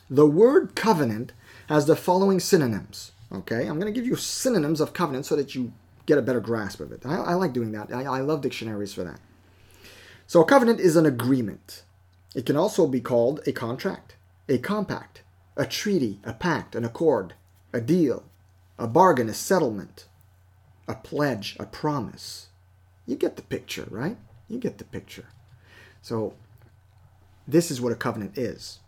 [0.09, 1.33] The word covenant
[1.67, 3.11] has the following synonyms.
[3.31, 5.73] Okay, I'm going to give you synonyms of covenant so that you
[6.05, 7.05] get a better grasp of it.
[7.05, 7.91] I, I like doing that.
[7.93, 9.19] I, I love dictionaries for that.
[10.27, 11.83] So, a covenant is an agreement.
[12.33, 14.15] It can also be called a contract
[14.47, 15.23] a compact,
[15.57, 17.33] a treaty, a pact, an accord,
[17.73, 18.23] a deal,
[18.77, 20.05] a bargain, a settlement,
[20.87, 22.47] a pledge, a promise.
[23.05, 24.17] You get the picture, right?
[24.47, 25.25] You get the picture.
[26.01, 26.33] So,
[27.47, 28.79] this is what a covenant is.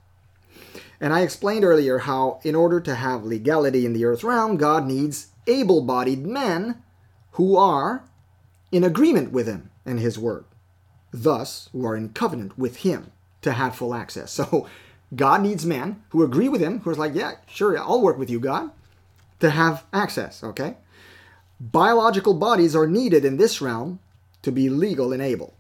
[1.00, 4.86] And I explained earlier how, in order to have legality in the earth realm, God
[4.86, 6.82] needs able bodied men
[7.32, 8.04] who are
[8.72, 10.46] in agreement with Him and His word,
[11.12, 14.40] thus, who are in covenant with Him to have full access.
[14.50, 14.68] So,
[15.16, 18.30] God needs men who agree with him, who are like, yeah, sure, I'll work with
[18.30, 18.72] you, God,
[19.40, 20.78] to have access, okay?
[21.60, 24.00] Biological bodies are needed in this realm
[24.44, 25.54] to be legal and able.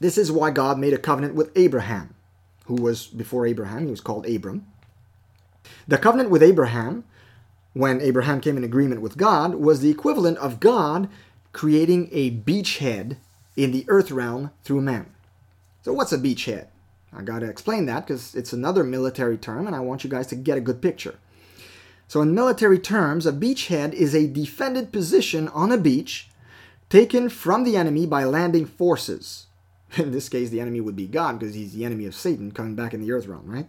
[0.00, 2.14] This is why God made a covenant with Abraham,
[2.66, 4.66] who was before Abraham, he was called Abram.
[5.88, 7.04] The covenant with Abraham,
[7.72, 11.08] when Abraham came in agreement with God, was the equivalent of God
[11.52, 13.16] creating a beachhead
[13.56, 15.06] in the earth realm through man.
[15.82, 16.66] So, what's a beachhead?
[17.12, 20.26] I got to explain that because it's another military term and I want you guys
[20.28, 21.14] to get a good picture.
[22.06, 26.28] So, in military terms, a beachhead is a defended position on a beach
[26.88, 29.46] taken from the enemy by landing forces.
[29.96, 32.74] In this case, the enemy would be God because he's the enemy of Satan coming
[32.74, 33.68] back in the earth realm, right?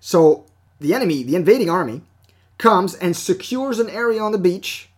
[0.00, 0.46] So
[0.80, 2.02] the enemy, the invading army,
[2.58, 4.88] comes and secures an area on the beach.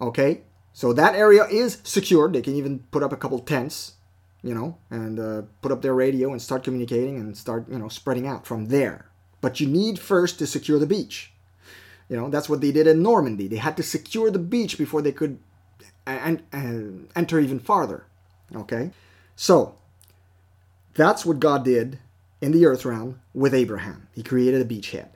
[0.00, 2.32] Okay, so that area is secured.
[2.32, 3.94] They can even put up a couple tents,
[4.42, 7.88] you know, and uh, put up their radio and start communicating and start, you know,
[7.88, 9.05] spreading out from there.
[9.46, 11.30] But you need first to secure the beach.
[12.08, 13.46] You know, that's what they did in Normandy.
[13.46, 15.38] They had to secure the beach before they could
[16.04, 16.42] and,
[17.14, 18.06] enter even farther.
[18.56, 18.90] Okay?
[19.36, 19.76] So,
[20.94, 22.00] that's what God did
[22.40, 24.08] in the earth realm with Abraham.
[24.12, 25.10] He created a beachhead.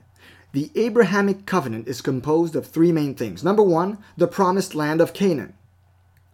[0.52, 3.42] The Abrahamic covenant is composed of three main things.
[3.42, 5.54] Number one, the promised land of Canaan,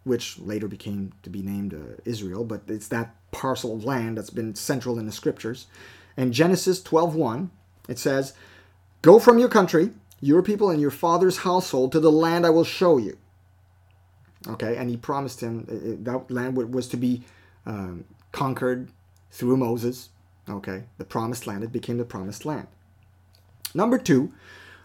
[0.04, 4.28] which later became to be named uh, Israel, but it's that parcel of land that's
[4.28, 5.66] been central in the scriptures.
[6.16, 7.50] And Genesis 12:1,
[7.88, 8.32] it says,
[9.02, 12.64] "Go from your country, your people and your father's household to the land I will
[12.64, 13.18] show you."
[14.48, 17.22] Okay, and he promised him uh, uh, that land was to be
[17.64, 18.88] um, conquered
[19.30, 20.10] through Moses.
[20.48, 22.68] Okay, the promised land, it became the promised land.
[23.74, 24.32] Number two,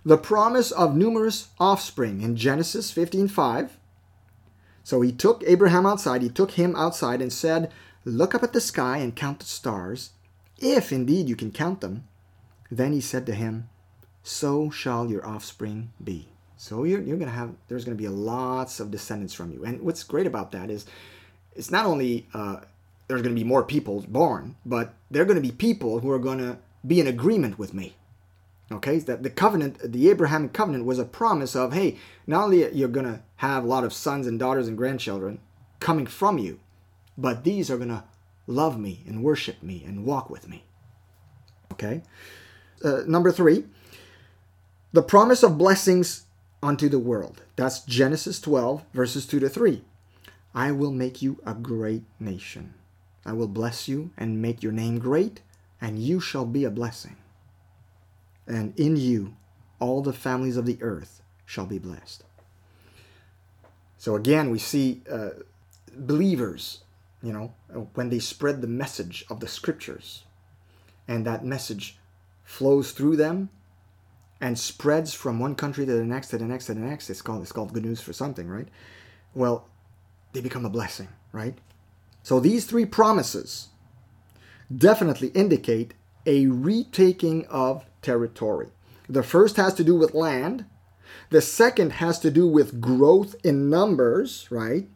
[0.03, 3.71] the promise of numerous offspring in Genesis 15:5.
[4.83, 7.71] So he took Abraham outside, he took him outside and said,
[8.03, 10.11] Look up at the sky and count the stars,
[10.57, 12.05] if indeed you can count them.
[12.71, 13.69] Then he said to him,
[14.23, 16.29] So shall your offspring be.
[16.55, 19.65] So you're, you're gonna have there's gonna be lots of descendants from you.
[19.65, 20.85] And what's great about that is
[21.53, 22.61] it's not only uh,
[23.07, 26.99] there's gonna be more people born, but they're gonna be people who are gonna be
[26.99, 27.95] in agreement with me.
[28.71, 32.87] Okay, that the covenant, the Abrahamic covenant, was a promise of, hey, not only you're
[32.87, 35.39] gonna have a lot of sons and daughters and grandchildren
[35.79, 36.59] coming from you,
[37.17, 38.05] but these are gonna
[38.47, 40.63] love me and worship me and walk with me.
[41.73, 42.03] Okay.
[42.83, 43.65] Uh, number three,
[44.93, 46.25] the promise of blessings
[46.63, 47.43] unto the world.
[47.55, 49.83] That's Genesis 12, verses 2 to 3.
[50.53, 52.73] I will make you a great nation.
[53.25, 55.41] I will bless you and make your name great,
[55.79, 57.15] and you shall be a blessing
[58.51, 59.35] and in you
[59.79, 62.23] all the families of the earth shall be blessed.
[63.97, 65.29] So again, we see uh,
[65.95, 66.81] believers,
[67.23, 67.53] you know,
[67.93, 70.23] when they spread the message of the scriptures,
[71.07, 71.97] and that message
[72.51, 73.49] flows through them
[74.41, 77.09] and spreads from one country to the next, to the next, to the next.
[77.09, 78.67] It's called it's called good news for something, right?
[79.33, 79.69] Well,
[80.33, 81.57] they become a blessing, right?
[82.23, 83.69] So these three promises
[84.75, 85.93] definitely indicate
[86.25, 88.67] a retaking of territory.
[89.07, 90.65] The first has to do with land.
[91.29, 94.89] The second has to do with growth in numbers, right?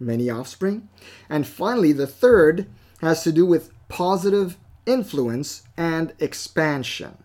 [0.00, 0.88] Many offspring.
[1.28, 2.66] And finally, the third
[3.00, 7.18] has to do with positive influence and expansion.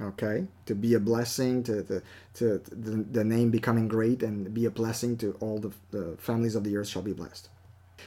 [0.00, 0.46] Okay?
[0.66, 2.02] To be a blessing, to, the,
[2.34, 6.54] to the, the name becoming great, and be a blessing to all the, the families
[6.54, 7.48] of the earth shall be blessed.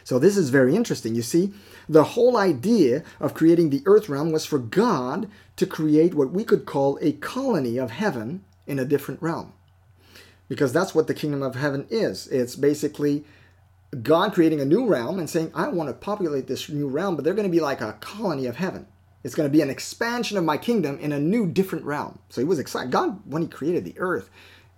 [0.04, 1.16] So this is very interesting.
[1.16, 1.54] You see,
[1.88, 6.44] the whole idea of creating the earth realm was for God to create what we
[6.44, 9.54] could call a colony of heaven in a different realm.
[10.48, 12.28] Because that's what the kingdom of heaven is.
[12.28, 13.24] It's basically
[14.02, 17.24] God creating a new realm and saying, I want to populate this new realm, but
[17.24, 18.88] they're going to be like a colony of heaven.
[19.24, 22.20] It's going to be an expansion of my kingdom in a new, different realm.
[22.30, 22.92] So he was excited.
[22.92, 24.30] God, when he created the earth,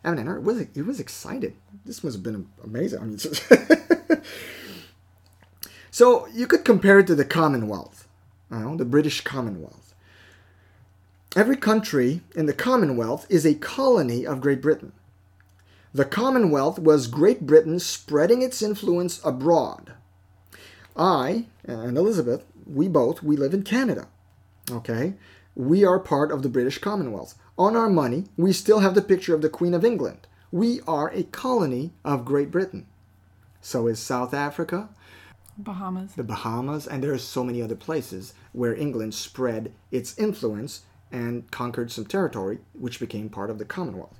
[0.03, 1.53] heaven and earth, was, he was excited.
[1.85, 3.01] This must have been amazing.
[3.01, 3.19] I mean,
[5.91, 8.07] So you could compare it to the Commonwealth,
[8.49, 9.93] you know, the British Commonwealth.
[11.35, 14.93] Every country in the Commonwealth is a colony of Great Britain.
[15.93, 19.93] The Commonwealth was Great Britain spreading its influence abroad.
[20.95, 24.07] I and Elizabeth, we both, we live in Canada.
[24.69, 25.13] Okay?
[25.55, 27.35] We are part of the British Commonwealth.
[27.57, 30.27] On our money, we still have the picture of the Queen of England.
[30.51, 32.85] We are a colony of Great Britain.
[33.61, 34.89] So is South Africa,
[35.57, 36.13] Bahamas.
[36.13, 40.81] The Bahamas, and there are so many other places where England spread its influence
[41.11, 44.19] and conquered some territory, which became part of the Commonwealth.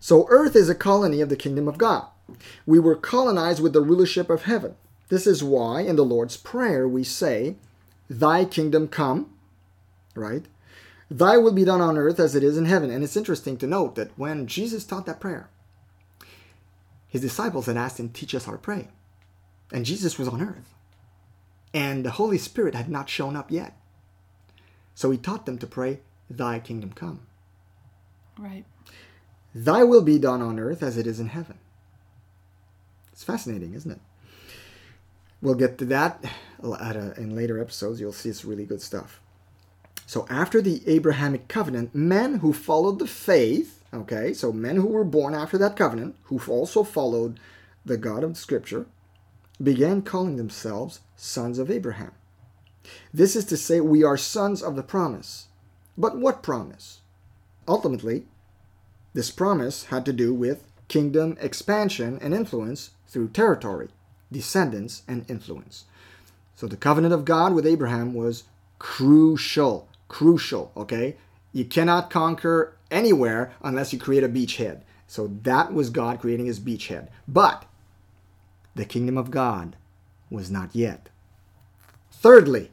[0.00, 2.06] So, Earth is a colony of the kingdom of God.
[2.64, 4.74] We were colonized with the rulership of heaven.
[5.08, 7.56] This is why in the Lord's Prayer we say,
[8.10, 9.32] Thy kingdom come,
[10.14, 10.44] right?
[11.10, 12.90] Thy will be done on earth as it is in heaven.
[12.90, 15.48] And it's interesting to note that when Jesus taught that prayer,
[17.06, 18.88] his disciples had asked him, Teach us how to pray.
[19.72, 20.74] And Jesus was on earth.
[21.72, 23.76] And the Holy Spirit had not shown up yet.
[24.94, 27.20] So he taught them to pray, Thy kingdom come.
[28.38, 28.64] Right.
[29.56, 31.56] Thy will be done on earth as it is in heaven.
[33.10, 34.00] It's fascinating, isn't it?
[35.40, 36.22] We'll get to that
[36.62, 37.98] in later episodes.
[37.98, 39.18] You'll see it's really good stuff.
[40.04, 45.04] So, after the Abrahamic covenant, men who followed the faith, okay, so men who were
[45.04, 47.40] born after that covenant, who also followed
[47.82, 48.84] the God of Scripture,
[49.60, 52.12] began calling themselves sons of Abraham.
[53.12, 55.46] This is to say, we are sons of the promise.
[55.96, 57.00] But what promise?
[57.66, 58.26] Ultimately,
[59.16, 63.88] this promise had to do with kingdom expansion and influence through territory,
[64.30, 65.86] descendants, and influence.
[66.54, 68.44] So the covenant of God with Abraham was
[68.78, 69.88] crucial.
[70.08, 71.16] Crucial, okay?
[71.54, 74.82] You cannot conquer anywhere unless you create a beachhead.
[75.06, 77.08] So that was God creating his beachhead.
[77.26, 77.64] But
[78.74, 79.76] the kingdom of God
[80.28, 81.08] was not yet.
[82.10, 82.70] Thirdly,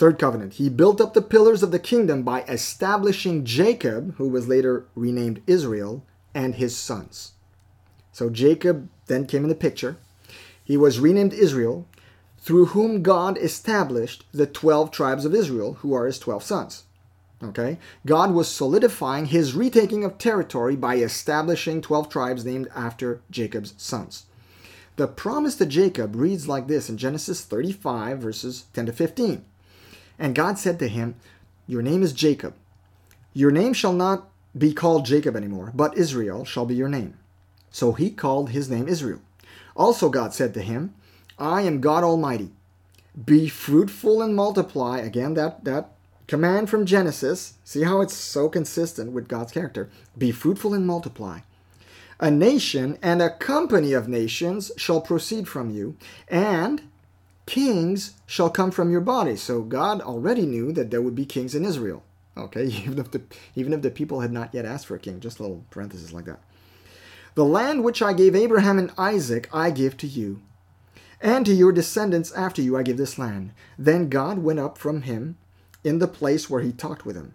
[0.00, 4.48] third covenant, he built up the pillars of the kingdom by establishing Jacob, who was
[4.48, 6.02] later renamed Israel,
[6.34, 7.32] and his sons.
[8.10, 9.98] So Jacob then came in the picture.
[10.64, 11.86] He was renamed Israel,
[12.38, 16.84] through whom God established the 12 tribes of Israel, who are his 12 sons.
[17.44, 17.78] Okay?
[18.06, 24.24] God was solidifying his retaking of territory by establishing 12 tribes named after Jacob's sons.
[24.96, 29.44] The promise to Jacob reads like this in Genesis 35, verses 10 to 15.
[30.20, 31.16] And God said to him,
[31.66, 32.54] Your name is Jacob.
[33.32, 37.18] Your name shall not be called Jacob anymore, but Israel shall be your name.
[37.70, 39.20] So he called his name Israel.
[39.74, 40.94] Also, God said to him,
[41.38, 42.50] I am God Almighty.
[43.24, 44.98] Be fruitful and multiply.
[44.98, 45.92] Again, that, that
[46.26, 49.88] command from Genesis, see how it's so consistent with God's character.
[50.18, 51.40] Be fruitful and multiply.
[52.18, 55.96] A nation and a company of nations shall proceed from you,
[56.28, 56.82] and
[57.46, 59.36] kings shall come from your body.
[59.36, 62.02] So God already knew that there would be kings in Israel.
[62.36, 63.22] Okay, even if the
[63.54, 66.12] even if the people had not yet asked for a king, just a little parenthesis
[66.12, 66.40] like that.
[67.34, 70.42] The land which I gave Abraham and Isaac I give to you,
[71.20, 73.52] and to your descendants after you I give this land.
[73.78, 75.36] Then God went up from him
[75.84, 77.34] in the place where he talked with him.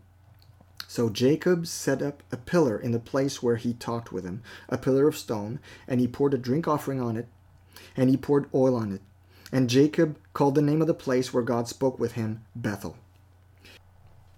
[0.87, 4.77] So Jacob set up a pillar in the place where he talked with him, a
[4.77, 7.27] pillar of stone, and he poured a drink offering on it,
[7.97, 9.01] and he poured oil on it.
[9.55, 12.97] And Jacob called the name of the place where God spoke with him Bethel.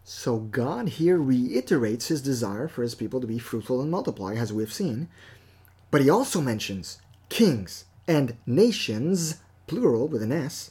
[0.04, 4.54] So God here reiterates his desire for his people to be fruitful and multiply, as
[4.54, 5.10] we've seen.
[5.90, 10.70] But he also mentions kings and nations, plural with an S.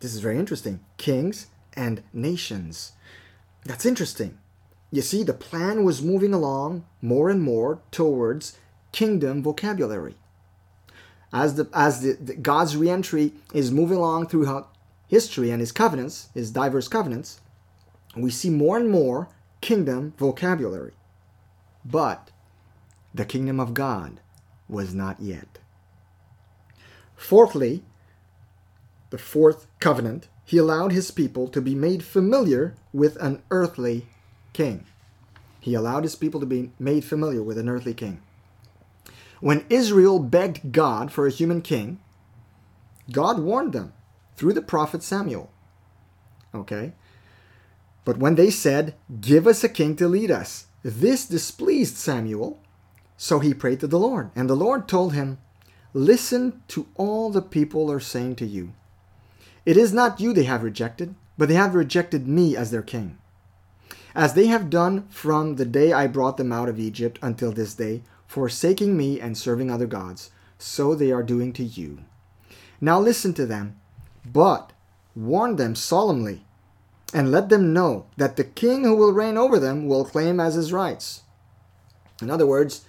[0.00, 0.80] This is very interesting.
[0.98, 2.92] Kings and nations.
[3.64, 4.36] That's interesting.
[4.90, 8.58] You see, the plan was moving along more and more towards
[8.92, 10.16] kingdom vocabulary.
[11.32, 14.74] As the as the, the God's reentry is moving along throughout
[15.08, 17.40] history and his covenants, his diverse covenants,
[18.16, 19.28] we see more and more
[19.60, 20.92] kingdom vocabulary.
[21.84, 22.30] But
[23.14, 24.20] the kingdom of God
[24.68, 25.58] was not yet.
[27.16, 27.82] Fourthly,
[29.10, 34.06] the fourth covenant he allowed his people to be made familiar with an earthly
[34.54, 34.86] king.
[35.60, 38.22] He allowed his people to be made familiar with an earthly king.
[39.40, 42.00] When Israel begged God for a human king,
[43.10, 43.92] God warned them
[44.36, 45.50] through the prophet Samuel.
[46.54, 46.92] Okay?
[48.04, 52.60] But when they said, Give us a king to lead us, this displeased Samuel.
[53.16, 54.30] So he prayed to the Lord.
[54.34, 55.38] And the Lord told him,
[55.92, 58.72] Listen to all the people are saying to you.
[59.66, 63.18] It is not you they have rejected, but they have rejected me as their king.
[64.14, 67.74] As they have done from the day I brought them out of Egypt until this
[67.74, 72.04] day, forsaking me and serving other gods, so they are doing to you.
[72.80, 73.80] Now listen to them,
[74.24, 74.72] but
[75.16, 76.44] warn them solemnly,
[77.12, 80.54] and let them know that the king who will reign over them will claim as
[80.54, 81.22] his rights.
[82.20, 82.84] In other words,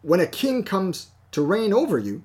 [0.00, 2.22] when a king comes to reign over you,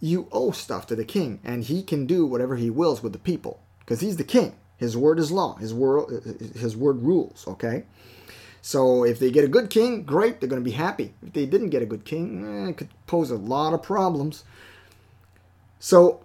[0.00, 3.18] you owe stuff to the king, and he can do whatever he wills with the
[3.18, 4.54] people because he's the king.
[4.78, 5.56] His word is law.
[5.56, 6.24] His word,
[6.56, 7.44] his word rules.
[7.46, 7.84] Okay.
[8.66, 11.12] So if they get a good king, great, they're going to be happy.
[11.22, 14.42] If they didn't get a good king, eh, it could pose a lot of problems.
[15.78, 16.24] So,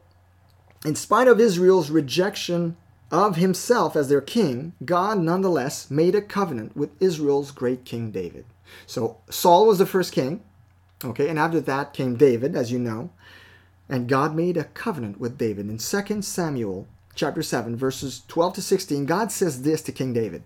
[0.86, 2.78] in spite of Israel's rejection
[3.12, 8.46] of himself as their king, God nonetheless made a covenant with Israel's great king David.
[8.88, 10.42] So Saul was the first king,
[11.04, 13.10] okay, and after that came David, as you know.
[13.90, 15.68] And God made a covenant with David.
[15.68, 20.44] In 2 Samuel chapter 7, verses 12 to 16, God says this to King David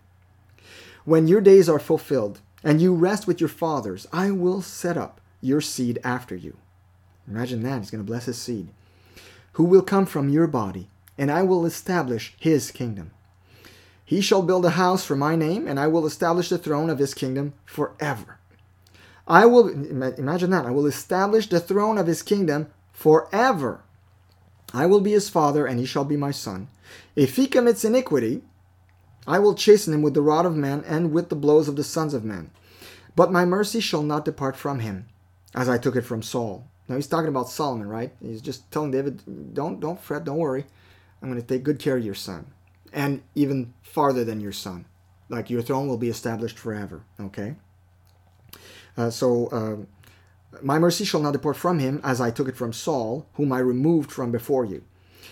[1.06, 5.20] When your days are fulfilled and you rest with your fathers, I will set up
[5.41, 6.58] your seed after you.
[7.28, 7.80] Imagine that.
[7.80, 8.70] He's going to bless his seed.
[9.54, 13.12] Who will come from your body, and I will establish his kingdom.
[14.06, 16.99] He shall build a house for my name, and I will establish the throne of
[16.99, 18.39] his kingdom forever.
[19.28, 23.82] I will, imagine that, I will establish the throne of his kingdom forever.
[24.74, 26.68] I will be his father, and he shall be my son.
[27.16, 28.43] If he commits iniquity,
[29.26, 31.84] I will chasten him with the rod of men and with the blows of the
[31.84, 32.51] sons of men.
[33.15, 35.07] But my mercy shall not depart from him,
[35.55, 38.11] as I took it from Saul, Now he's talking about Solomon, right?
[38.21, 40.65] He's just telling David, don't don't fret, don't worry.
[41.21, 42.47] I'm going to take good care of your son,
[42.91, 44.86] and even farther than your son.
[45.30, 47.03] Like your throne will be established forever.
[47.19, 47.55] Okay.
[48.97, 49.47] Uh, so.
[49.47, 49.86] Uh,
[50.61, 53.57] my mercy shall not depart from him, as I took it from Saul, whom I
[53.57, 54.84] removed from before you.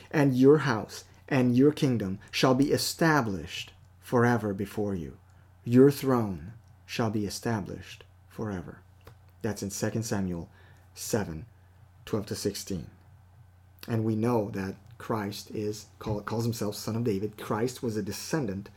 [0.10, 3.71] And your house and your kingdom shall be established
[4.12, 5.18] forever before you.
[5.64, 6.52] Your throne
[6.86, 8.82] shall be established forever.
[9.42, 10.50] That's in 2 Samuel
[10.94, 11.46] 7
[12.04, 12.88] 12 to 16.
[13.88, 17.38] And we know that Christ is call, calls himself son of David.
[17.38, 18.68] Christ was a descendant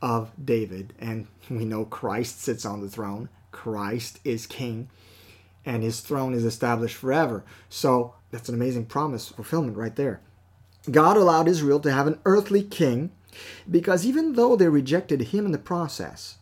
[0.00, 3.28] of David, and we know Christ sits on the throne.
[3.52, 4.88] Christ is king,
[5.64, 7.44] and his throne is established forever.
[7.68, 10.20] So that's an amazing promise fulfillment right there.
[10.90, 13.12] God allowed Israel to have an earthly king
[13.70, 16.38] because even though they rejected him in the process,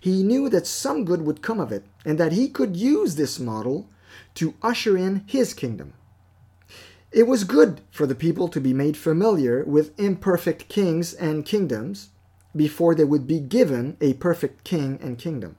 [0.00, 3.38] he knew that some good would come of it and that he could use this
[3.38, 3.88] model
[4.34, 5.92] to usher in his kingdom.
[7.10, 12.10] It was good for the people to be made familiar with imperfect kings and kingdoms
[12.54, 15.56] before they would be given a perfect king and kingdom.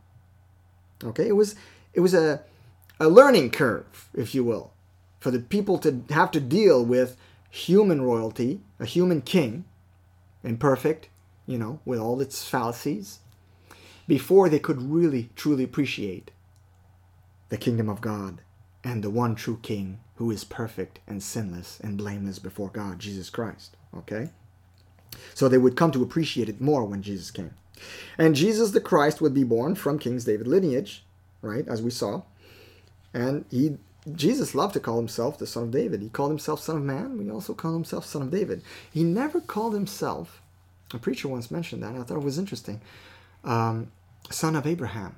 [1.04, 1.56] Okay, it was
[1.94, 2.44] it was a
[3.00, 4.72] a learning curve, if you will,
[5.20, 7.16] for the people to have to deal with
[7.50, 9.64] human royalty, a human king,
[10.44, 11.10] imperfect,
[11.46, 13.20] you know, with all its fallacies,
[14.08, 16.32] before they could really truly appreciate
[17.50, 18.42] the kingdom of God
[18.84, 23.30] and the one true king who is perfect and sinless and blameless before God, Jesus
[23.30, 23.76] Christ.
[23.96, 24.30] Okay?
[25.34, 27.54] So they would come to appreciate it more when Jesus came.
[28.18, 31.06] And Jesus the Christ would be born from King's David lineage,
[31.42, 32.24] right, as we saw.
[33.14, 33.78] And he
[34.16, 36.02] Jesus loved to call himself the son of David.
[36.02, 37.20] He called himself son of man.
[37.22, 38.62] He also called himself son of David.
[38.92, 40.42] He never called himself,
[40.94, 42.82] a preacher once mentioned that, I thought it was interesting,
[43.44, 43.92] um,
[44.30, 45.16] son of Abraham.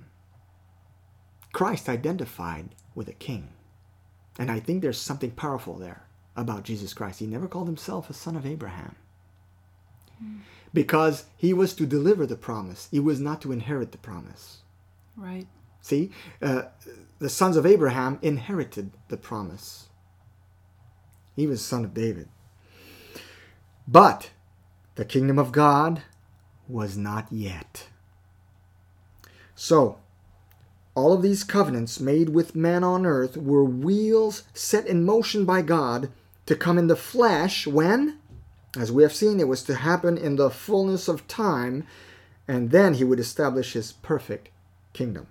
[1.53, 3.49] Christ identified with a king.
[4.39, 6.03] And I think there's something powerful there
[6.35, 7.19] about Jesus Christ.
[7.19, 8.95] He never called himself a son of Abraham.
[10.73, 14.59] Because he was to deliver the promise, he was not to inherit the promise.
[15.17, 15.47] Right.
[15.81, 16.11] See,
[16.41, 16.63] uh,
[17.19, 19.89] the sons of Abraham inherited the promise.
[21.35, 22.29] He was son of David.
[23.87, 24.31] But
[24.95, 26.03] the kingdom of God
[26.67, 27.87] was not yet.
[29.55, 29.99] So,
[30.93, 35.61] all of these covenants made with man on earth were wheels set in motion by
[35.61, 36.11] God
[36.45, 38.19] to come in the flesh when,
[38.77, 41.85] as we have seen, it was to happen in the fullness of time,
[42.47, 44.49] and then he would establish his perfect
[44.93, 45.27] kingdom.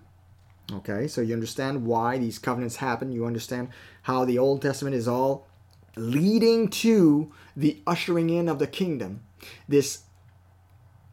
[0.73, 3.13] Okay, so you understand why these covenants happen.
[3.13, 3.69] You understand
[4.03, 5.49] how the Old Testament is all
[5.97, 9.23] leading to the ushering in of the kingdom,
[9.69, 10.03] this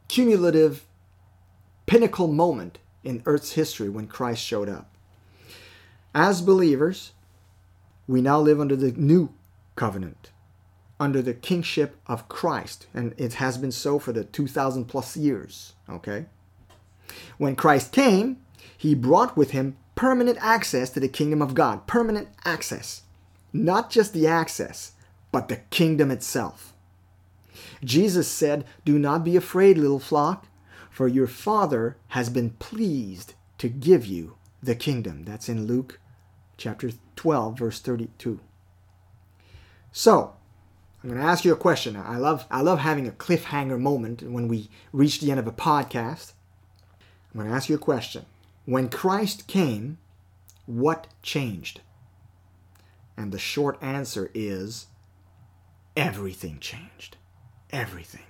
[0.07, 0.85] cumulative
[1.85, 4.93] pinnacle moment in Earth's history when Christ showed up.
[6.13, 7.13] As believers,
[8.07, 9.33] we now live under the new
[9.75, 10.31] covenant,
[10.99, 15.73] under the kingship of Christ, and it has been so for the 2,000 plus years.
[15.89, 16.25] Okay?
[17.37, 18.37] When Christ came,
[18.75, 21.87] he brought with him permanent access to the kingdom of God.
[21.87, 23.03] Permanent access.
[23.53, 24.93] Not just the access,
[25.31, 26.73] but the kingdom itself.
[27.83, 30.47] Jesus said, Do not be afraid, little flock,
[30.89, 35.23] for your Father has been pleased to give you the kingdom.
[35.23, 35.99] That's in Luke
[36.57, 38.39] chapter 12, verse 32.
[39.91, 40.35] So,
[41.03, 41.95] I'm going to ask you a question.
[41.95, 45.51] I love, I love having a cliffhanger moment when we reach the end of a
[45.51, 46.33] podcast.
[47.33, 48.25] I'm going to ask you a question.
[48.67, 49.97] When Christ came,
[50.65, 51.79] what changed?
[53.15, 54.87] And the short answer is
[55.95, 57.15] everything changed.
[57.69, 58.25] Everything.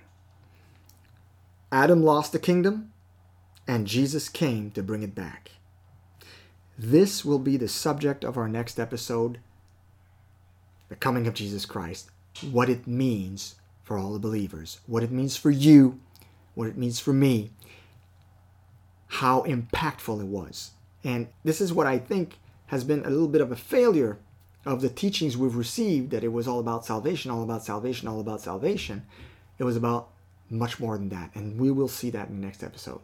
[1.72, 2.92] Adam lost the kingdom,
[3.66, 5.50] and Jesus came to bring it back.
[6.78, 9.40] This will be the subject of our next episode
[10.88, 12.12] the coming of Jesus Christ,
[12.52, 15.98] what it means for all the believers, what it means for you,
[16.54, 17.50] what it means for me,
[19.08, 20.72] how impactful it was.
[21.04, 24.18] And this is what I think has been a little bit of a failure
[24.66, 28.20] of the teachings we've received that it was all about salvation, all about salvation, all
[28.20, 29.06] about salvation.
[29.58, 30.10] It was about
[30.50, 31.30] much more than that.
[31.34, 33.00] And we will see that in the next episode.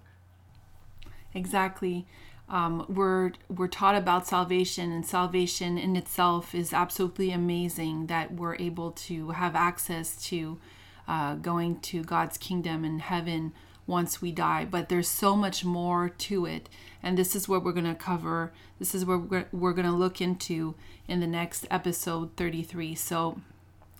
[1.33, 2.07] Exactly.
[2.49, 8.07] Um, we're we're taught about salvation, and salvation in itself is absolutely amazing.
[8.09, 10.61] That we're able to have access to
[11.09, 13.55] uh, going to God's kingdom and heaven
[13.87, 16.69] once we die, but there's so much more to it.
[17.03, 18.53] And this is what we're going to cover.
[18.79, 20.75] This is what we're, going to look into
[21.07, 22.95] in the next episode 33.
[22.95, 23.41] So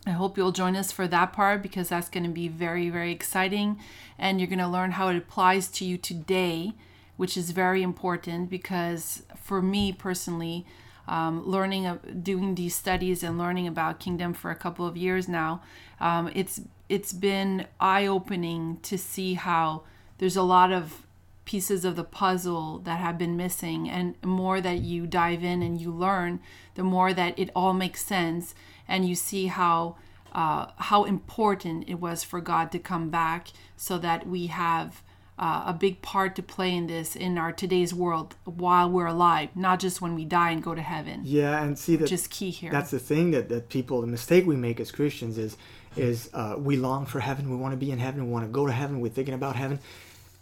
[0.07, 3.13] I hope you'll join us for that part because that's going to be very, very
[3.13, 3.79] exciting.
[4.19, 6.73] And you're going to learn how it applies to you today,
[7.17, 10.65] which is very important because for me personally,
[11.07, 15.29] um, learning, uh, doing these studies and learning about kingdom for a couple of years
[15.29, 15.63] now,
[16.01, 19.83] um, it's it's been eye opening to see how
[20.19, 21.07] there's a lot of
[21.45, 25.81] pieces of the puzzle that have been missing, and more that you dive in and
[25.81, 26.41] you learn,
[26.75, 28.55] the more that it all makes sense,
[28.89, 29.97] and you see how.
[30.33, 35.01] Uh, how important it was for God to come back so that we have
[35.39, 39.49] uh, a big part to play in this in our today's world while we're alive,
[39.55, 41.23] not just when we die and go to heaven.
[41.25, 42.71] Yeah, and see that Just key here.
[42.71, 45.57] That's the thing that, that people the mistake we make as Christians is
[45.97, 48.51] is uh, we long for heaven, we want to be in heaven, we want to
[48.51, 49.79] go to heaven, we're thinking about heaven,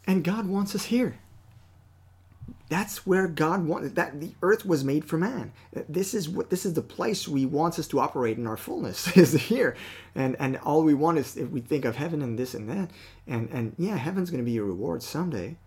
[0.06, 1.18] and God wants us here.
[2.72, 5.52] That's where God wanted that the earth was made for man.
[5.90, 9.14] This is what this is the place we wants us to operate in our fullness
[9.16, 9.76] is here,
[10.14, 12.90] and and all we want is if we think of heaven and this and that,
[13.26, 15.58] and and yeah, heaven's going to be your reward someday.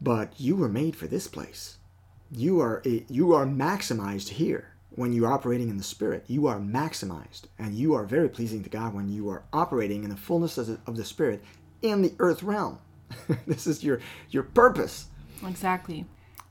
[0.00, 1.76] But you were made for this place.
[2.32, 6.24] You are eh, you are maximized here when you're operating in the spirit.
[6.26, 10.10] You are maximized, and you are very pleasing to God when you are operating in
[10.10, 11.40] the fullness of the, of the spirit
[11.82, 12.80] in the earth realm.
[13.46, 14.00] this is your
[14.30, 15.06] your purpose.
[15.46, 16.06] Exactly.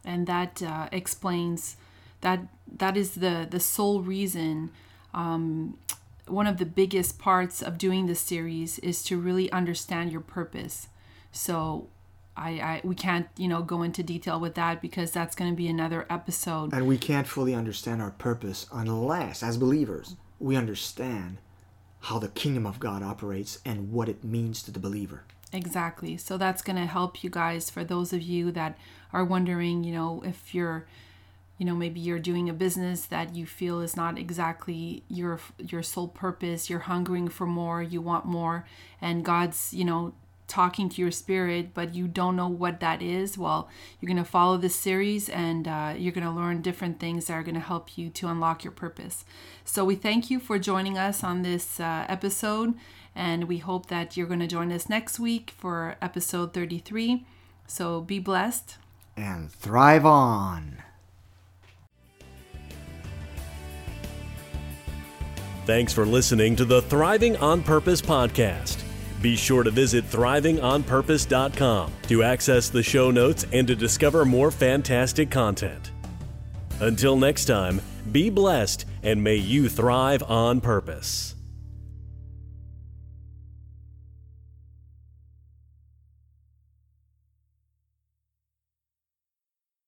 [0.06, 1.78] And that uh, explains
[2.22, 2.40] that
[2.78, 4.72] that is the the sole reason
[5.14, 5.78] um,
[6.28, 10.88] one of the biggest parts of doing this series is to really understand your purpose.
[11.32, 11.88] So
[12.36, 15.56] I, I we can't you know go into detail with that because that's going to
[15.58, 16.74] be another episode.
[16.74, 21.38] And we can't fully understand our purpose unless, as believers, we understand
[22.02, 25.24] how the kingdom of God operates and what it means to the believer.
[25.54, 26.18] Exactly.
[26.18, 28.78] So that's going to help you guys for those of you that
[29.14, 30.88] are wondering, you know, if you're
[31.60, 35.84] you know, maybe you're doing a business that you feel is not exactly your your
[35.84, 38.66] sole purpose, you're hungering for more, you want more
[39.02, 40.14] and God's, you know,
[40.48, 43.70] talking to your spirit, but you don't know what that is, well,
[44.00, 47.34] you're going to follow this series and uh, you're going to learn different things that
[47.34, 49.24] are going to help you to unlock your purpose.
[49.64, 52.74] So we thank you for joining us on this uh, episode,
[53.16, 57.26] and we hope that you're going to join us next week for episode 33.
[57.68, 58.78] So be blessed.
[59.16, 60.84] And thrive on.
[65.66, 68.84] Thanks for listening to the Thriving on Purpose podcast.
[69.22, 75.32] Be sure to visit thrivingonpurpose.com to access the show notes and to discover more fantastic
[75.32, 75.92] content.
[76.82, 77.80] Until next time,
[78.12, 81.33] be blessed and may you thrive on purpose.